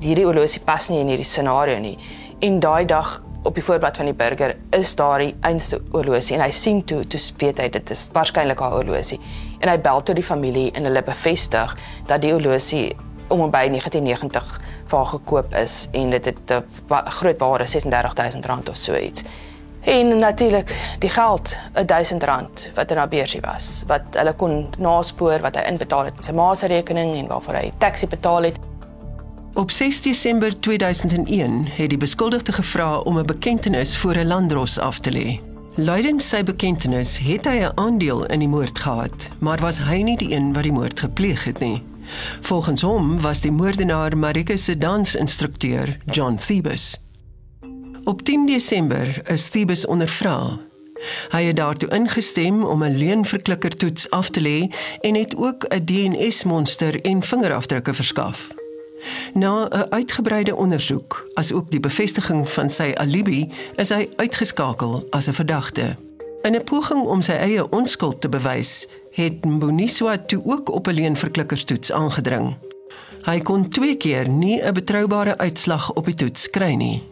hierdie 0.00 0.24
horlosie 0.24 0.60
pas 0.64 0.88
nie 0.88 1.00
in 1.00 1.08
hierdie 1.08 1.24
scenario 1.24 1.78
nie. 1.78 1.98
En 2.40 2.60
daai 2.60 2.84
dag 2.86 3.22
op 3.42 3.54
die 3.54 3.64
voorblad 3.64 3.96
van 3.96 4.10
die 4.10 4.14
burger 4.14 4.56
is 4.76 4.94
daar 4.94 5.18
die 5.18 5.34
einste 5.40 5.80
horlosie 5.90 6.36
en 6.36 6.42
hy 6.44 6.50
sien 6.50 6.84
toe 6.84 7.04
toe 7.08 7.20
weet 7.40 7.58
hy 7.58 7.68
dit 7.68 7.90
is 7.90 8.08
waarskynlik 8.12 8.60
haar 8.60 8.76
horlosie 8.76 9.20
en 9.60 9.68
hy 9.68 9.78
bel 9.80 10.02
tot 10.02 10.18
die 10.18 10.24
familie 10.24 10.70
en 10.72 10.84
hulle 10.84 11.02
bevestig 11.02 11.76
dat 12.06 12.20
die 12.20 12.32
horlosie 12.32 12.96
om 13.30 13.44
en 13.44 13.52
by 13.52 13.66
1990 13.70 14.58
vir 14.90 15.06
gekoop 15.12 15.54
is 15.54 15.76
en 15.92 16.10
dit 16.10 16.24
het 16.24 16.52
'n 16.52 17.10
groot 17.20 17.38
waarde 17.38 17.66
36000 17.66 18.46
rand 18.46 18.68
of 18.68 18.76
so 18.76 18.96
iets. 18.96 19.24
En 19.80 20.18
natuurlik 20.18 20.74
die 20.98 21.08
geld, 21.08 21.56
1000 21.86 22.22
rand 22.22 22.70
wat 22.74 22.90
in 22.90 22.96
haar 22.96 23.08
beursie 23.08 23.40
was, 23.40 23.82
wat 23.86 24.02
hulle 24.12 24.32
kon 24.32 24.68
naspoor 24.78 25.40
wat 25.40 25.56
hy 25.56 25.62
inbetaal 25.62 26.04
het 26.04 26.16
in 26.16 26.22
sy 26.22 26.32
ma 26.32 26.54
se 26.54 26.66
rekening 26.66 27.16
en 27.16 27.26
waarvoor 27.26 27.54
hy 27.54 27.72
taxi 27.78 28.06
betaal 28.06 28.42
het. 28.42 28.58
Op 29.54 29.70
6 29.70 30.00
Desember 30.00 30.60
2001 30.60 31.66
het 31.66 31.88
die 31.88 31.98
beskuldigde 31.98 32.52
gevra 32.52 32.98
om 32.98 33.18
'n 33.18 33.26
bekentenis 33.26 33.96
voor 33.96 34.14
'n 34.14 34.26
landdros 34.26 34.78
af 34.78 34.98
te 34.98 35.10
lê. 35.12 35.40
Luidens 35.74 36.28
sy 36.28 36.42
bekentenis 36.42 37.18
het 37.18 37.44
hy 37.44 37.58
'n 37.58 37.72
aandeel 37.74 38.26
in 38.26 38.38
die 38.38 38.48
moord 38.48 38.78
gehad, 38.78 39.28
maar 39.38 39.60
was 39.60 39.78
hy 39.78 40.02
nie 40.02 40.16
die 40.16 40.34
een 40.34 40.52
wat 40.52 40.62
die 40.62 40.72
moord 40.72 41.00
gepleeg 41.00 41.44
het 41.44 41.58
nie. 41.58 41.82
Volgens 42.40 42.80
hom 42.80 43.20
was 43.20 43.40
die 43.40 43.52
moordenaar 43.52 44.18
Marike 44.18 44.56
se 44.56 44.78
dansinstrukteur, 44.78 45.98
John 46.04 46.34
Thebus. 46.34 47.00
Op 48.04 48.22
10 48.22 48.46
Desember 48.46 49.30
is 49.30 49.48
Thebus 49.48 49.86
ondervra. 49.86 50.58
Hy 51.30 51.44
het 51.44 51.56
daartoe 51.56 51.88
ingestem 51.88 52.64
om 52.64 52.82
'n 52.82 52.96
leenverklikkertoets 52.96 54.10
af 54.10 54.30
te 54.30 54.40
lê 54.40 54.74
en 55.00 55.14
het 55.14 55.36
ook 55.36 55.64
'n 55.68 55.84
DNA-monster 55.84 57.00
en 57.00 57.22
vingerafdrukke 57.22 57.94
verskaf. 57.94 58.59
Na 59.34 59.68
'n 59.68 59.86
uitgebreide 59.90 60.56
ondersoek, 60.56 61.26
asook 61.34 61.70
die 61.70 61.80
bevestiging 61.80 62.48
van 62.48 62.70
sy 62.70 62.92
alibi, 62.94 63.48
is 63.76 63.88
hy 63.88 64.08
uitgeskakel 64.16 65.06
as 65.10 65.26
'n 65.28 65.32
verdagte. 65.32 65.96
In 66.42 66.54
'n 66.54 66.64
poging 66.64 67.06
om 67.06 67.22
sy 67.22 67.32
eie 67.32 67.70
onskuld 67.70 68.20
te 68.20 68.28
bewys, 68.28 68.86
het 69.12 69.44
Mboniswa 69.44 70.16
toe 70.16 70.42
ook 70.44 70.70
op 70.70 70.86
'n 70.86 70.94
leenverklikkerstoets 70.94 71.92
aangedring. 71.92 72.56
Hy 73.24 73.40
kon 73.40 73.68
twee 73.68 73.96
keer 73.96 74.28
nie 74.28 74.62
'n 74.62 74.72
betroubare 74.72 75.38
uitslag 75.38 75.92
op 75.92 76.04
die 76.04 76.14
toets 76.14 76.50
kry 76.50 76.74
nie. 76.74 77.02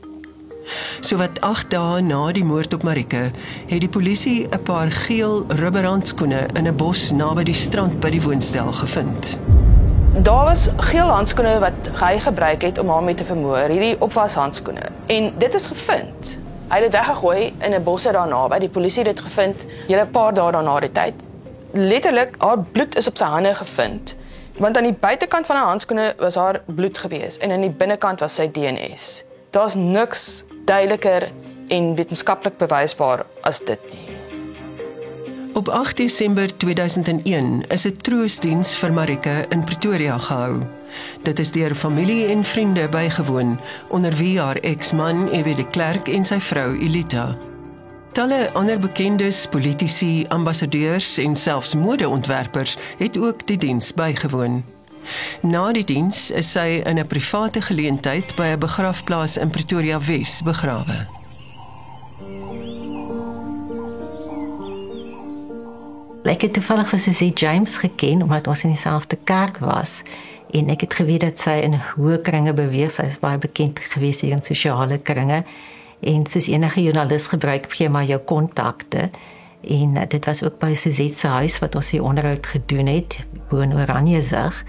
Sowat 1.01 1.41
8 1.41 1.71
dae 1.71 2.01
na 2.01 2.33
die 2.33 2.45
moord 2.45 2.75
op 2.75 2.83
Marike, 2.83 3.31
het 3.67 3.81
die 3.81 3.89
polisie 3.89 4.47
'n 4.51 4.63
paar 4.63 4.91
geel 4.91 5.45
rubberhandskoene 5.49 6.49
in 6.53 6.67
'n 6.67 6.77
bos 6.77 7.11
naby 7.11 7.43
die 7.43 7.55
strand 7.55 8.01
by 8.01 8.11
die 8.11 8.23
woonstel 8.23 8.73
gevind. 8.73 9.39
Daar 10.13 10.45
was 10.45 10.69
geel 10.77 11.07
handskoene 11.07 11.59
wat 11.59 11.89
hy 12.01 12.19
gebruik 12.19 12.63
het 12.63 12.79
om 12.79 12.89
haar 12.89 13.03
mee 13.03 13.15
te 13.15 13.25
vermoor, 13.25 13.69
hierdie 13.69 14.01
opwashandskoene. 14.01 14.87
En 15.07 15.33
dit 15.39 15.55
is 15.55 15.67
gevind. 15.67 16.39
Hy 16.69 16.79
het 16.81 16.85
dit 16.85 16.93
weggegooi 16.93 17.53
in 17.59 17.75
'n 17.75 17.83
bosse 17.83 18.13
daarna, 18.13 18.49
by 18.49 18.59
die 18.59 18.69
polisie 18.69 19.05
het 19.05 19.17
dit 19.17 19.25
gevind, 19.25 19.65
julle 19.87 20.03
'n 20.03 20.11
paar 20.11 20.35
dae 20.35 20.53
daarna 20.53 20.81
die 20.81 20.93
tyd. 20.93 21.15
Letterlik, 21.73 22.35
haar 22.39 22.59
bloed 22.59 22.97
is 22.97 23.09
op 23.09 23.17
sy 23.17 23.25
hande 23.25 23.55
gevind. 23.55 24.17
Want 24.59 24.77
aan 24.77 24.83
die 24.83 24.97
buitekant 25.01 25.47
van 25.47 25.57
haar 25.57 25.67
handskoene 25.67 26.15
was 26.19 26.35
haar 26.35 26.61
bloed 26.65 26.99
gewees 26.99 27.39
en 27.39 27.51
aan 27.51 27.61
die 27.61 27.71
binnekant 27.71 28.21
was 28.21 28.35
sy 28.35 28.51
DNS. 28.51 29.25
Daar's 29.51 29.75
niks 29.75 30.43
duideliker 30.65 31.31
en 31.69 31.95
wetenskaplik 31.95 32.57
bewysbaar 32.57 33.27
as 33.41 33.61
dit 33.65 33.79
nie. 33.93 34.08
Op 35.59 35.69
8 35.69 35.97
Desember 35.97 36.57
2001 36.57 37.63
is 37.69 37.85
'n 37.85 37.97
troosdiens 37.97 38.77
vir 38.77 38.93
Marike 38.93 39.47
in 39.49 39.65
Pretoria 39.65 40.19
gehou. 40.19 40.63
Dit 41.23 41.39
is 41.39 41.51
deur 41.53 41.75
familie 41.75 42.27
en 42.27 42.45
vriende 42.45 42.89
bygewoon, 42.89 43.59
onder 43.89 44.15
wie 44.15 44.41
haar 44.41 44.57
eksman 44.57 45.29
Evie 45.29 45.55
de 45.55 45.67
Klerk 45.67 46.09
en 46.09 46.25
sy 46.25 46.41
vrou 46.41 46.79
Elita. 46.79 47.37
Talle 48.13 48.51
ander 48.53 48.79
bekendes, 48.79 49.47
politici, 49.51 50.25
ambassadeurs 50.29 51.19
en 51.19 51.37
selfs 51.37 51.75
modeontwerpers 51.75 52.77
het 52.99 53.19
ook 53.19 53.47
die 53.47 53.59
diens 53.59 53.95
bygewoon. 53.95 54.65
Na 55.41 55.73
die 55.73 55.85
diens 55.85 56.31
is 56.31 56.51
sy 56.51 56.83
in 56.85 56.99
'n 56.99 57.07
private 57.07 57.61
geleentheid 57.61 58.35
by 58.37 58.47
'n 58.47 58.59
begrafplaas 58.59 59.37
in 59.37 59.51
Pretoria 59.51 60.01
Wes 60.01 60.43
begrawe. 60.43 61.18
Ek 66.29 66.43
het 66.45 66.53
toevallig 66.53 66.91
vir 66.91 67.01
Susie 67.01 67.33
James 67.33 67.79
geken 67.81 68.23
omdat 68.23 68.49
ons 68.53 68.63
in 68.67 68.75
dieselfde 68.75 69.17
kerk 69.25 69.63
was 69.65 70.03
en 70.53 70.69
ek 70.69 70.83
het 70.85 70.95
geweet 71.01 71.23
dat 71.25 71.41
sy 71.41 71.55
in 71.65 71.79
hoë 71.81 72.19
kringe 72.25 72.53
beweeg. 72.53 72.91
Sy 72.93 73.07
is 73.09 73.17
baie 73.23 73.41
bekend 73.41 73.81
gewees 73.95 74.21
hier 74.21 74.35
in 74.37 74.45
sosiale 74.45 74.99
kringe 75.01 75.41
en 76.05 76.27
soos 76.29 76.51
enige 76.53 76.85
joernalis 76.85 77.31
gebruik 77.33 77.71
jy 77.81 77.89
maar 77.89 78.05
jou 78.05 78.21
kontakte 78.21 79.09
en 79.65 79.97
uh, 79.97 80.05
dit 80.05 80.29
was 80.29 80.45
ook 80.45 80.61
by 80.61 80.75
Suzette 80.77 81.17
se 81.17 81.33
huis 81.41 81.57
wat 81.65 81.81
ons 81.81 81.91
hier 81.97 82.05
onderhoud 82.05 82.47
gedoen 82.47 82.93
het 82.93 83.19
bo 83.49 83.65
in 83.65 83.73
Oranjezig 83.73 84.61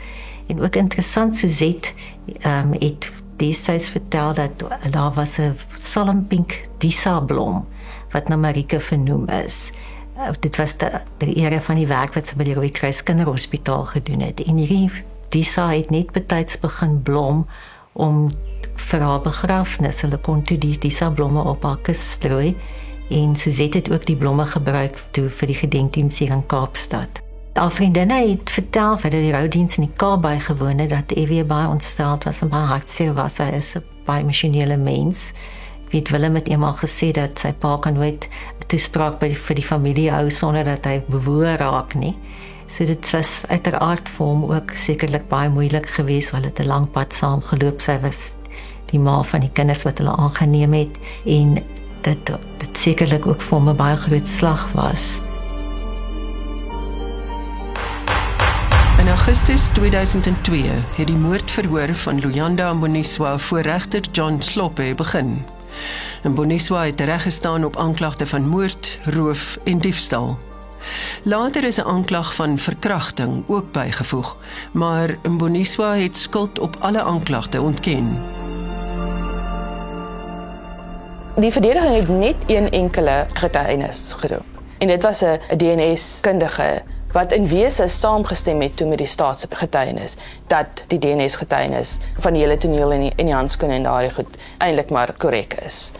en 0.47 0.63
ook 0.63 0.79
interessant 0.79 1.35
Suzette 1.35 1.91
ehm 2.39 2.71
um, 2.71 2.79
het 2.79 3.11
destyds 3.39 3.91
vertel 3.91 4.33
dat 4.33 4.63
daar 4.91 5.11
was 5.13 5.37
'n 5.39 5.55
salmpink 5.75 6.61
disa 6.77 7.19
blom 7.19 7.67
wat 8.11 8.27
na 8.27 8.35
Marike 8.35 8.79
vernoem 8.79 9.27
is. 9.27 9.71
Dit 10.39 10.55
was 10.59 10.75
die, 10.77 10.89
die 11.17 11.35
ere 11.39 11.61
van 11.61 11.77
die 11.79 11.87
werk 11.87 12.13
wat 12.17 12.27
sy 12.27 12.35
by 12.35 12.49
die 12.49 12.55
Rooi 12.57 12.69
Kruis 12.75 12.99
Kinderhospitaal 13.07 13.85
gedoen 13.93 14.25
het. 14.25 14.41
En 14.43 14.59
hierdie 14.59 14.89
disa 15.31 15.69
het 15.71 15.89
net 15.93 16.11
betyds 16.11 16.59
begin 16.59 16.97
blom 17.07 17.45
om 17.93 18.27
vir 18.89 19.05
haar 19.05 19.21
begrafnis. 19.23 20.01
Hulle 20.03 20.19
kon 20.25 20.43
toe 20.43 20.57
die 20.59 20.75
disa 20.77 21.07
blomme 21.09 21.45
op 21.47 21.63
haar 21.63 21.79
kus 21.87 22.01
strooi 22.17 22.55
en 23.09 23.35
Suzette 23.35 23.79
het 23.79 23.91
ook 23.91 24.05
die 24.05 24.17
blomme 24.19 24.45
gebruik 24.45 24.99
vir 25.15 25.47
die 25.49 25.57
gedenkdiens 25.57 26.19
hier 26.19 26.35
in 26.35 26.45
Kaapstad. 26.51 27.23
Haar 27.55 27.71
vriendinne 27.71 28.19
het 28.27 28.51
vertel 28.53 28.97
vir 29.01 29.15
die 29.15 29.31
roudiens 29.33 29.79
in 29.79 29.87
die 29.87 29.95
Kaap 29.97 30.21
bygewoon 30.21 30.83
het 30.83 30.91
dat 30.93 31.15
Evie 31.17 31.43
baie 31.43 31.67
ontstel 31.67 32.19
was 32.23 32.43
en 32.43 32.51
baie 32.51 32.69
hartseer 32.69 33.15
was. 33.17 33.39
Sy 33.39 33.49
is 33.55 33.75
'n 33.75 33.83
baie 34.05 34.23
masjinerile 34.23 34.77
mens. 34.77 35.31
Wie 35.89 35.99
het 35.99 36.09
Willem 36.09 36.35
het 36.35 36.47
eendag 36.47 36.83
gesê 36.83 37.11
dat 37.11 37.39
sy 37.41 37.51
pa 37.53 37.77
kan 37.81 37.93
nooit 37.97 38.29
toespraak 38.69 39.19
by 39.19 39.31
vir 39.33 39.57
die 39.57 39.65
familie 39.65 40.09
hou 40.13 40.29
sonder 40.29 40.67
dat 40.67 40.85
hy 40.85 40.99
bewoer 41.09 41.57
raak 41.57 41.95
nie. 41.97 42.13
So 42.69 42.85
dit 42.85 43.11
was 43.15 43.45
uiteraard 43.49 44.09
vir 44.13 44.25
hom 44.25 44.43
ook 44.51 44.75
sekerlik 44.77 45.25
baie 45.31 45.49
moeilik 45.49 45.89
geweest 45.89 46.35
want 46.35 46.45
hulle 46.45 46.53
het 46.53 46.61
'n 46.61 46.69
lang 46.69 46.91
pad 46.91 47.13
saam 47.13 47.41
geloop. 47.41 47.81
Sy 47.81 47.97
was 48.01 48.35
die 48.91 48.99
ma 48.99 49.23
van 49.23 49.39
die 49.41 49.49
kinders 49.53 49.83
wat 49.83 49.97
hulle 49.97 50.15
aangeneem 50.15 50.73
het 50.73 50.99
en 51.25 51.63
dit 52.01 52.31
dit 52.57 52.77
sekerlik 52.77 53.25
ook 53.25 53.41
vir 53.41 53.57
hom 53.57 53.69
'n 53.69 53.75
baie 53.75 53.97
groot 53.97 54.27
slag 54.27 54.71
was. 54.73 55.21
In 58.99 59.07
Augustus 59.07 59.69
2002 59.73 60.69
het 60.97 61.07
die 61.07 61.15
moordverhoor 61.15 61.93
van 61.93 62.19
Luyanda 62.19 62.73
Mboniswa 62.73 63.37
voor 63.37 63.61
regter 63.61 64.01
John 64.11 64.41
Sloppe 64.41 64.93
begin. 64.95 65.45
Mboniswa 66.23 66.85
het 66.85 67.01
reggestaan 67.01 67.65
op 67.65 67.77
aanklagte 67.77 68.27
van 68.27 68.47
moord, 68.47 68.99
roof 69.03 69.59
en 69.63 69.77
diefstal. 69.77 70.37
Later 71.23 71.63
is 71.63 71.77
'n 71.77 71.81
aanklag 71.81 72.35
van 72.35 72.57
verkrachting 72.57 73.43
ook 73.47 73.71
bygevoeg, 73.71 74.35
maar 74.71 75.17
Mboniswa 75.23 75.95
het 75.95 76.17
skuld 76.17 76.59
op 76.59 76.75
alle 76.79 77.01
aanklagte 77.01 77.61
ontken. 77.61 78.17
Die 81.35 81.51
verdediging 81.51 81.95
het 81.95 82.09
net 82.09 82.35
een 82.47 82.71
enkele 82.71 83.25
getuienis 83.33 84.13
geroep. 84.17 84.45
En 84.77 84.87
dit 84.87 85.03
was 85.03 85.21
'n 85.21 85.57
DNS-kundige 85.57 86.81
wat 87.11 87.31
in 87.31 87.47
wese 87.47 87.87
saamgestem 87.87 88.61
het 88.61 88.75
toe 88.77 88.87
met 88.87 88.97
die 88.97 89.07
staatsgetuienis 89.07 90.17
dat 90.47 90.83
die 90.87 90.99
DNS-getuienis 90.99 91.97
van 92.19 92.33
die 92.33 92.41
hele 92.41 92.57
toneel 92.57 92.91
en 92.91 93.07
die, 93.07 93.15
die 93.15 93.33
handskoene 93.33 93.73
en 93.73 93.83
daardie 93.83 94.13
goed 94.13 94.37
eintlik 94.57 94.89
maar 94.89 95.13
korrek 95.17 95.53
is. 95.65 95.91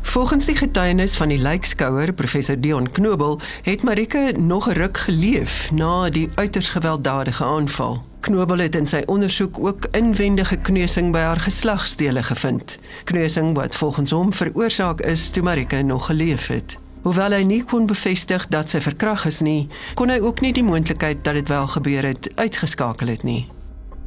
Volgens 0.00 0.44
die 0.44 0.56
getuienis 0.56 1.16
van 1.16 1.28
die 1.28 1.38
lijkskouer, 1.38 2.12
professor 2.12 2.60
Dion 2.60 2.90
Knobel, 2.90 3.40
het 3.62 3.82
Marike 3.82 4.32
nog 4.36 4.68
'n 4.68 4.72
ruk 4.72 4.98
geleef 4.98 5.70
na 5.70 6.10
die 6.10 6.30
uiters 6.34 6.70
gewelddadige 6.70 7.44
aanval. 7.44 8.02
Knobel 8.20 8.58
het 8.58 8.74
in 8.74 8.86
sy 8.86 9.02
ondersoek 9.06 9.58
ook 9.58 9.86
inwendige 9.90 10.56
kneusing 10.56 11.12
by 11.12 11.18
haar 11.18 11.40
geslagsdele 11.40 12.22
gevind. 12.22 12.78
Kneusing 13.04 13.54
wat 13.54 13.76
volgens 13.76 14.10
hom 14.10 14.32
veroorsaak 14.32 15.00
is 15.00 15.30
toe 15.30 15.42
Marike 15.42 15.82
nog 15.82 16.06
geleef 16.06 16.46
het. 16.46 16.78
Hoewel 17.02 17.32
hy 17.32 17.44
nie 17.48 17.62
kon 17.64 17.86
bevestig 17.88 18.42
dat 18.52 18.68
sy 18.68 18.82
verkragt 18.84 19.30
is 19.30 19.40
nie, 19.40 19.68
kon 19.96 20.10
hy 20.12 20.18
ook 20.20 20.42
nie 20.44 20.52
die 20.52 20.64
moontlikheid 20.66 21.22
dat 21.24 21.38
dit 21.38 21.48
wel 21.48 21.66
gebeur 21.72 22.04
het 22.10 22.28
uitgeskakel 22.36 23.08
het 23.08 23.24
nie. 23.24 23.46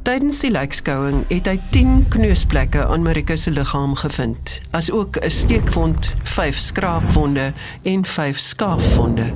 Tydens 0.06 0.38
die 0.44 0.50
lijkskouing 0.52 1.24
het 1.30 1.48
hy 1.50 1.56
10 1.72 2.04
kneusplekke 2.12 2.84
aan 2.86 3.02
Marika 3.02 3.34
se 3.40 3.50
liggaam 3.50 3.96
gevind, 3.98 4.60
asook 4.70 5.16
'n 5.16 5.30
steekwond, 5.30 6.10
5 6.22 6.58
skraapwonde 6.58 7.52
en 7.82 8.04
5 8.04 8.38
skaafwonde. 8.38 9.32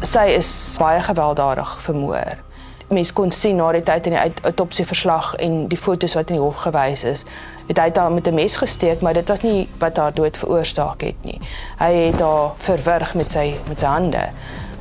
Sy 0.00 0.26
is 0.34 0.76
baie 0.78 1.02
gewelddadig 1.02 1.78
vermoor. 1.82 2.42
Mens 2.88 3.12
kon 3.12 3.30
sien 3.30 3.56
na 3.56 3.72
die 3.72 3.82
tyd 3.82 4.06
in 4.06 4.12
die 4.12 4.32
autopsieverslag 4.42 5.34
en 5.34 5.68
die 5.68 5.78
fotos 5.78 6.14
wat 6.14 6.30
in 6.30 6.36
die 6.36 6.44
hof 6.44 6.56
gewys 6.56 7.04
is, 7.04 7.24
het 7.68 7.78
hy 7.78 7.90
haar 7.94 8.12
met 8.12 8.28
'n 8.28 8.34
mes 8.34 8.56
gesteek, 8.56 9.00
maar 9.00 9.14
dit 9.14 9.28
was 9.28 9.42
nie 9.42 9.68
wat 9.78 9.96
haar 9.96 10.14
dood 10.14 10.36
veroorsaak 10.36 11.00
het 11.00 11.24
nie. 11.24 11.40
Hy 11.78 11.92
het 11.92 12.20
haar 12.20 12.52
verwrig 12.58 13.14
met 13.14 13.30
sy 13.30 13.54
met 13.68 13.80
sy 13.80 13.86
hande 13.86 14.28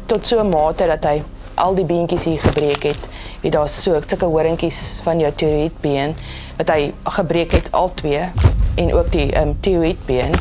tot 0.05 0.27
so 0.27 0.39
'n 0.39 0.49
mate 0.49 0.87
dat 0.87 1.03
hy 1.03 1.21
al 1.55 1.75
die 1.75 1.85
beentjies 1.85 2.23
hier 2.23 2.39
gebreek 2.39 2.83
het. 2.83 3.09
Wie 3.41 3.51
daar 3.51 3.69
so 3.69 4.01
sulke 4.05 4.25
horingkies 4.25 4.99
van 5.03 5.19
jou 5.19 5.31
thyroïdbeen 5.31 6.15
wat 6.57 6.69
hy 6.69 6.93
gebreek 7.03 7.51
het 7.51 7.71
al 7.71 7.93
twee 7.93 8.29
en 8.75 8.93
ook 8.93 9.11
die 9.11 9.31
ehm 9.31 9.47
um, 9.47 9.57
thyroïdbeen. 9.59 10.33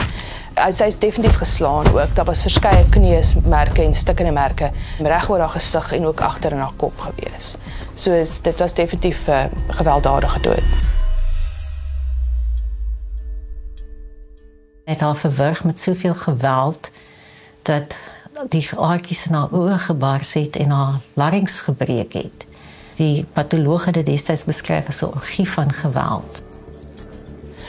Hy 0.52 0.68
sê 0.68 0.84
hy's 0.84 0.98
definitief 1.00 1.38
geslaan 1.40 1.88
ook. 1.88 2.14
Daar 2.14 2.24
was 2.28 2.42
verskeie 2.44 2.84
kneusmerke 2.92 3.82
en 3.82 3.94
stikkende 3.94 4.32
merke 4.32 4.70
reg 4.98 5.30
oor 5.30 5.38
haar 5.38 5.54
gesig 5.54 5.92
en 5.92 6.06
ook 6.06 6.20
agter 6.20 6.52
in 6.52 6.58
haar 6.58 6.74
kop 6.76 6.98
gewees. 7.00 7.54
So 7.94 8.12
is 8.12 8.40
dit 8.40 8.58
was 8.58 8.74
definitief 8.74 9.26
'n 9.26 9.30
uh, 9.30 9.44
gewelddadige 9.68 10.40
dood. 10.40 10.68
Het 14.84 15.00
haar 15.00 15.16
verwrig 15.16 15.64
met 15.64 15.80
soveel 15.80 16.14
geweld 16.14 16.90
dat 17.62 17.94
die 18.48 18.68
in 19.26 19.34
haar 19.34 19.52
oë 19.52 19.78
gebars 19.78 20.32
het 20.32 20.56
en 20.56 20.70
haar 20.70 21.00
larynx 21.14 21.60
gebreek 21.60 22.12
het. 22.12 22.46
Die 22.94 23.26
patoloog 23.32 23.84
het 23.84 23.94
dit 23.94 24.06
destyds 24.06 24.44
beskryf 24.44 24.86
as 24.86 25.00
'n 25.02 25.04
orgie 25.04 25.50
van 25.50 25.72
geweld. 25.72 26.51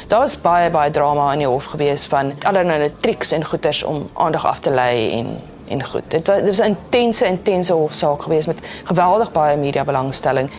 Daar 0.07 0.19
was 0.19 0.41
baie 0.41 0.69
baie 0.69 0.91
drama 0.91 1.31
in 1.31 1.37
die 1.37 1.47
hof 1.47 1.65
gewees 1.65 2.05
van 2.05 2.33
allerlei 2.43 2.91
triks 3.01 3.31
en 3.31 3.45
goeters 3.45 3.83
om 3.83 4.07
aandag 4.13 4.45
af 4.45 4.59
te 4.59 4.69
lei 4.69 5.11
en 5.19 5.39
en 5.67 5.83
goed. 5.83 6.03
Dit 6.07 6.27
was 6.27 6.37
dit 6.37 6.47
was 6.47 6.59
'n 6.59 6.75
intense 6.75 7.25
intense 7.25 7.73
hofsaak 7.73 8.21
gewees 8.21 8.45
met 8.45 8.61
geweldig 8.83 9.31
baie 9.31 9.57
media 9.57 9.83
belangstelling. 9.83 10.51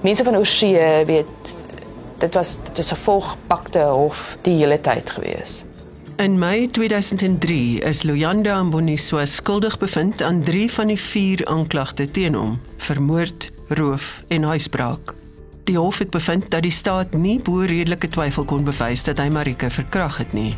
Mense 0.00 0.24
van 0.24 0.36
Oorsee 0.36 1.04
weet 1.04 1.28
dit 2.18 2.34
was 2.34 2.56
dit 2.64 2.76
was 2.76 2.92
'n 2.92 2.96
volgepakte 2.96 3.78
hof 3.78 4.36
die 4.40 4.56
hele 4.56 4.80
tyd 4.80 5.10
gewees. 5.10 5.64
In 6.16 6.38
Mei 6.38 6.66
2003 6.66 7.80
is 7.80 8.02
Luyanda 8.02 8.62
Mboniswa 8.62 9.26
skuldig 9.26 9.78
bevind 9.78 10.22
aan 10.22 10.40
3 10.40 10.72
van 10.72 10.86
die 10.86 11.00
4 11.00 11.46
aanklagte 11.46 12.10
teen 12.10 12.34
hom: 12.34 12.60
vermoord, 12.76 13.50
roof 13.68 14.22
en 14.28 14.42
huisbraak. 14.42 15.21
Die 15.64 15.78
hof 15.78 15.98
het 15.98 16.10
bevind 16.10 16.50
dat 16.50 16.62
die 16.62 16.74
staat 16.74 17.14
nie 17.14 17.38
bo 17.38 17.62
redelike 17.62 18.08
twyfel 18.08 18.44
kon 18.44 18.64
bewys 18.66 19.04
dat 19.06 19.20
hy 19.22 19.28
Marike 19.30 19.70
verkragt 19.70 20.18
het 20.18 20.32
nie. 20.34 20.56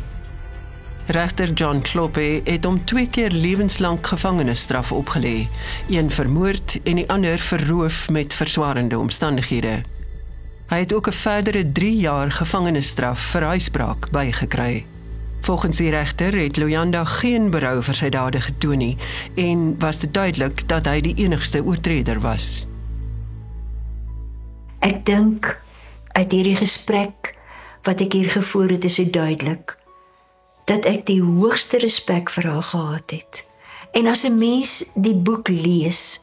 Regter 1.13 1.51
John 1.53 1.83
Kloppe 1.85 2.41
het 2.47 2.65
hom 2.65 2.79
twee 2.89 3.05
keer 3.07 3.29
lewenslank 3.29 4.07
gevangenisstraf 4.07 4.89
opgelê, 4.91 5.45
een 5.93 6.09
vir 6.09 6.29
moord 6.29 6.79
en 6.83 6.97
die 6.97 7.05
ander 7.13 7.37
vir 7.37 7.67
roof 7.69 8.09
met 8.09 8.33
verswaarende 8.33 8.97
omstandighede. 8.97 9.83
Hy 10.73 10.79
het 10.81 10.93
ook 10.93 11.07
'n 11.07 11.19
verdere 11.21 11.71
3 11.71 11.95
jaar 11.95 12.31
gevangenisstraf 12.31 13.19
vir 13.19 13.43
huisbraak 13.43 14.09
bygekry. 14.09 14.85
Volgens 15.41 15.77
die 15.77 15.89
regter 15.89 16.33
het 16.33 16.57
Luyanda 16.57 17.03
geen 17.05 17.49
berou 17.49 17.83
vir 17.83 17.95
sy 17.95 18.09
dade 18.09 18.41
getoon 18.41 18.77
nie 18.77 18.97
en 19.35 19.75
was 19.79 19.99
dit 19.99 20.13
duidelik 20.13 20.67
dat 20.67 20.85
hy 20.85 21.01
die 21.01 21.13
enigste 21.15 21.63
oortreder 21.63 22.19
was. 22.19 22.65
Ek 24.85 24.99
dink 25.01 25.47
uit 26.13 26.29
hierdie 26.29 26.57
gesprek 26.59 27.31
wat 27.87 28.03
ek 28.05 28.13
hier 28.13 28.29
gevoer 28.29 28.75
het 28.75 28.83
is 28.85 28.99
so 28.99 29.09
duidelik 29.09 29.73
dat 30.69 30.85
ek 30.85 31.07
die 31.09 31.21
hoogste 31.25 31.79
respek 31.81 32.29
vir 32.33 32.45
haar 32.51 32.65
gehad 32.69 33.13
het. 33.13 33.41
En 33.97 34.05
as 34.11 34.25
'n 34.25 34.37
mens 34.37 34.83
die 34.93 35.15
boek 35.15 35.49
lees, 35.49 36.21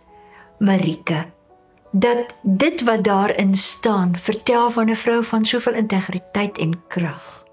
Marike, 0.59 1.27
dat 1.91 2.35
dit 2.43 2.83
wat 2.87 3.03
daarin 3.05 3.55
staan, 3.55 4.15
vertel 4.17 4.71
van 4.71 4.91
'n 4.91 4.97
vrou 4.97 5.25
van 5.25 5.45
soveel 5.45 5.75
integriteit 5.75 6.59
en 6.59 6.79
krag. 6.89 7.45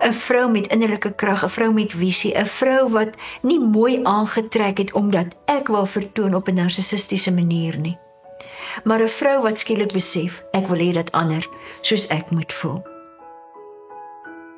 'n 0.00 0.12
vrou 0.12 0.50
met 0.50 0.66
innerlike 0.66 1.12
krag, 1.14 1.44
'n 1.44 1.48
vrou 1.48 1.72
met 1.72 1.92
visie, 1.92 2.38
'n 2.38 2.46
vrou 2.46 2.88
wat 2.88 3.16
nie 3.42 3.60
mooi 3.60 4.00
aangetrek 4.02 4.78
het 4.78 4.92
omdat 4.92 5.26
ek 5.44 5.68
wil 5.68 5.86
vertoon 5.86 6.34
op 6.34 6.48
'n 6.48 6.54
narcissistiese 6.54 7.32
manier 7.32 7.78
nie. 7.78 7.98
Maar 8.82 9.02
'n 9.02 9.08
vrou 9.08 9.42
wat 9.42 9.58
skielik 9.58 9.92
besef, 9.92 10.42
ek 10.50 10.66
wil 10.66 10.78
hê 10.78 10.92
dat 10.92 11.12
ander 11.12 11.48
soos 11.80 12.06
ek 12.06 12.30
moet 12.30 12.52
voel. 12.52 12.82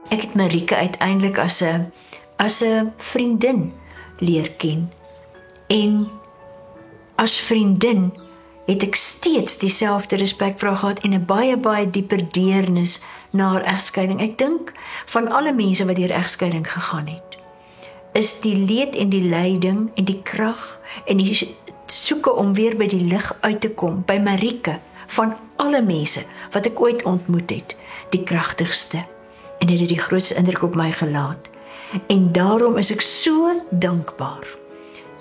Ek 0.08 0.20
het 0.20 0.34
Marika 0.34 0.76
uiteindelik 0.76 1.38
as 1.38 1.60
'n 1.62 1.92
as 2.36 2.62
'n 2.64 2.92
vriendin 2.96 3.72
leer 4.18 4.50
ken. 4.50 4.92
En 5.66 6.08
as 7.14 7.40
vriendin 7.40 8.12
het 8.66 8.82
ek 8.82 8.94
steeds 8.94 9.58
dieselfde 9.58 10.16
respek 10.16 10.58
vir 10.58 10.68
haar 10.68 10.78
gehad 10.78 10.98
en 10.98 11.14
'n 11.14 11.24
baie 11.24 11.56
baie 11.56 11.90
dieper 11.90 12.30
deernis 12.30 13.02
na 13.30 13.48
haar 13.48 13.62
egskeiding. 13.62 14.20
Ek 14.20 14.38
dink 14.38 14.72
van 15.06 15.28
alle 15.28 15.52
mense 15.52 15.84
wat 15.84 15.96
deur 15.96 16.10
egskeiding 16.10 16.72
gegaan 16.72 17.06
het, 17.06 17.38
is 18.12 18.40
die 18.40 18.56
leed 18.56 18.96
en 18.96 19.08
die 19.08 19.22
lyding 19.22 19.90
en 19.94 20.04
die 20.04 20.22
krag 20.22 20.80
en 21.06 21.16
die 21.16 21.56
soeke 21.92 22.32
om 22.34 22.54
weer 22.54 22.76
by 22.76 22.88
die 22.90 23.04
lig 23.04 23.30
uit 23.40 23.60
te 23.60 23.70
kom 23.70 24.02
by 24.06 24.18
Marike 24.22 24.78
van 25.16 25.34
alle 25.62 25.82
mense 25.82 26.24
wat 26.54 26.66
ek 26.66 26.80
ooit 26.80 27.04
ontmoet 27.06 27.50
het, 27.50 27.76
die 28.10 28.22
kragtigste 28.22 29.04
en 29.60 29.70
dit 29.70 29.80
het 29.80 29.88
die 29.88 30.00
grootste 30.00 30.36
indruk 30.36 30.62
op 30.62 30.76
my 30.76 30.90
gelaat. 30.92 31.48
En 32.12 32.32
daarom 32.32 32.76
is 32.76 32.90
ek 32.92 33.00
so 33.04 33.52
dankbaar 33.70 34.44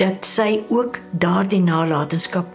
dat 0.01 0.25
sy 0.27 0.63
ook 0.73 0.99
daardie 1.11 1.61
nalatenskap 1.63 2.49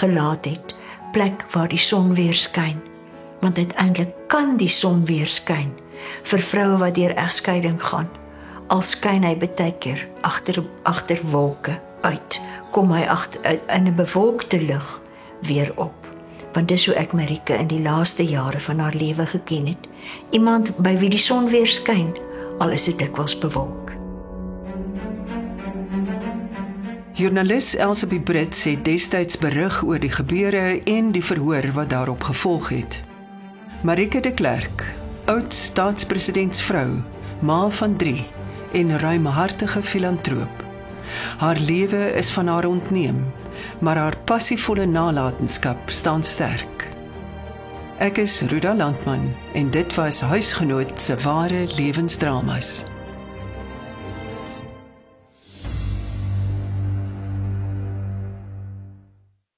gelaat 0.00 0.46
het, 0.48 0.74
plek 1.12 1.44
waar 1.52 1.68
die 1.68 1.80
son 1.80 2.14
weer 2.14 2.34
skyn. 2.34 2.78
Want 3.40 3.58
uiteindelik 3.58 4.14
kan 4.26 4.56
die 4.56 4.70
son 4.72 5.04
weer 5.04 5.28
skyn 5.28 5.74
vir 6.30 6.42
vroue 6.42 6.78
wat 6.80 6.96
deur 6.96 7.14
egskeiding 7.18 7.76
gaan. 7.82 8.08
Al 8.72 8.82
skyn 8.82 9.24
hy 9.24 9.34
baie 9.36 9.72
keer 9.80 10.06
agter 10.26 10.62
agter 10.88 11.20
wolke 11.32 11.78
uit, 12.02 12.40
kom 12.70 12.92
hy 12.92 13.04
agter 13.06 13.60
in 13.66 13.86
'n 13.86 13.94
bewolkte 13.94 14.60
lug 14.60 15.00
weer 15.40 15.72
op. 15.74 15.94
Want 16.52 16.68
dis 16.68 16.86
hoe 16.86 16.94
ek 16.94 17.12
Marike 17.12 17.52
in 17.52 17.66
die 17.66 17.82
laaste 17.82 18.24
jare 18.24 18.60
van 18.60 18.78
haar 18.78 18.94
lewe 18.94 19.26
geken 19.26 19.66
het. 19.66 19.88
Iemand 20.30 20.76
by 20.76 20.96
wie 20.98 21.10
die 21.10 21.18
son 21.18 21.48
weer 21.48 21.66
skyn, 21.66 22.16
al 22.58 22.70
is 22.70 22.84
dit 22.84 22.98
dikwels 22.98 23.38
bewolk. 23.38 23.92
Joernalis 27.18 27.76
Elsabie 27.76 28.20
Brits 28.20 28.64
het 28.64 28.84
destyds 28.84 29.38
berig 29.38 29.82
oor 29.82 29.98
die 29.98 30.10
gebeure 30.10 30.82
en 30.84 31.10
die 31.10 31.24
verhoor 31.24 31.66
wat 31.74 31.90
daarop 31.90 32.22
gevolg 32.22 32.68
het. 32.68 33.02
Marike 33.82 34.20
de 34.20 34.34
Klerk, 34.34 34.94
oud 35.24 35.54
staatspresidentsvrou, 35.54 37.02
ma 37.40 37.70
van 37.70 37.96
3 37.96 38.26
en 38.72 38.98
ruimhartige 38.98 39.82
filantroop. 39.82 40.67
Haar 41.38 41.56
lewe 41.56 42.12
is 42.12 42.30
van 42.30 42.46
haar 42.46 42.64
ontneem, 42.64 43.32
maar 43.80 43.96
haar 43.96 44.16
passievolle 44.24 44.86
nalatenskap 44.86 45.90
staan 45.90 46.22
sterk. 46.22 46.88
Ek 47.98 48.16
is 48.16 48.40
Ruda 48.40 48.74
Landman 48.74 49.34
en 49.54 49.70
dit 49.70 49.94
was 49.94 50.20
huisgenoot 50.20 51.00
se 51.00 51.16
ware 51.16 51.66
lewensdramas. 51.76 52.84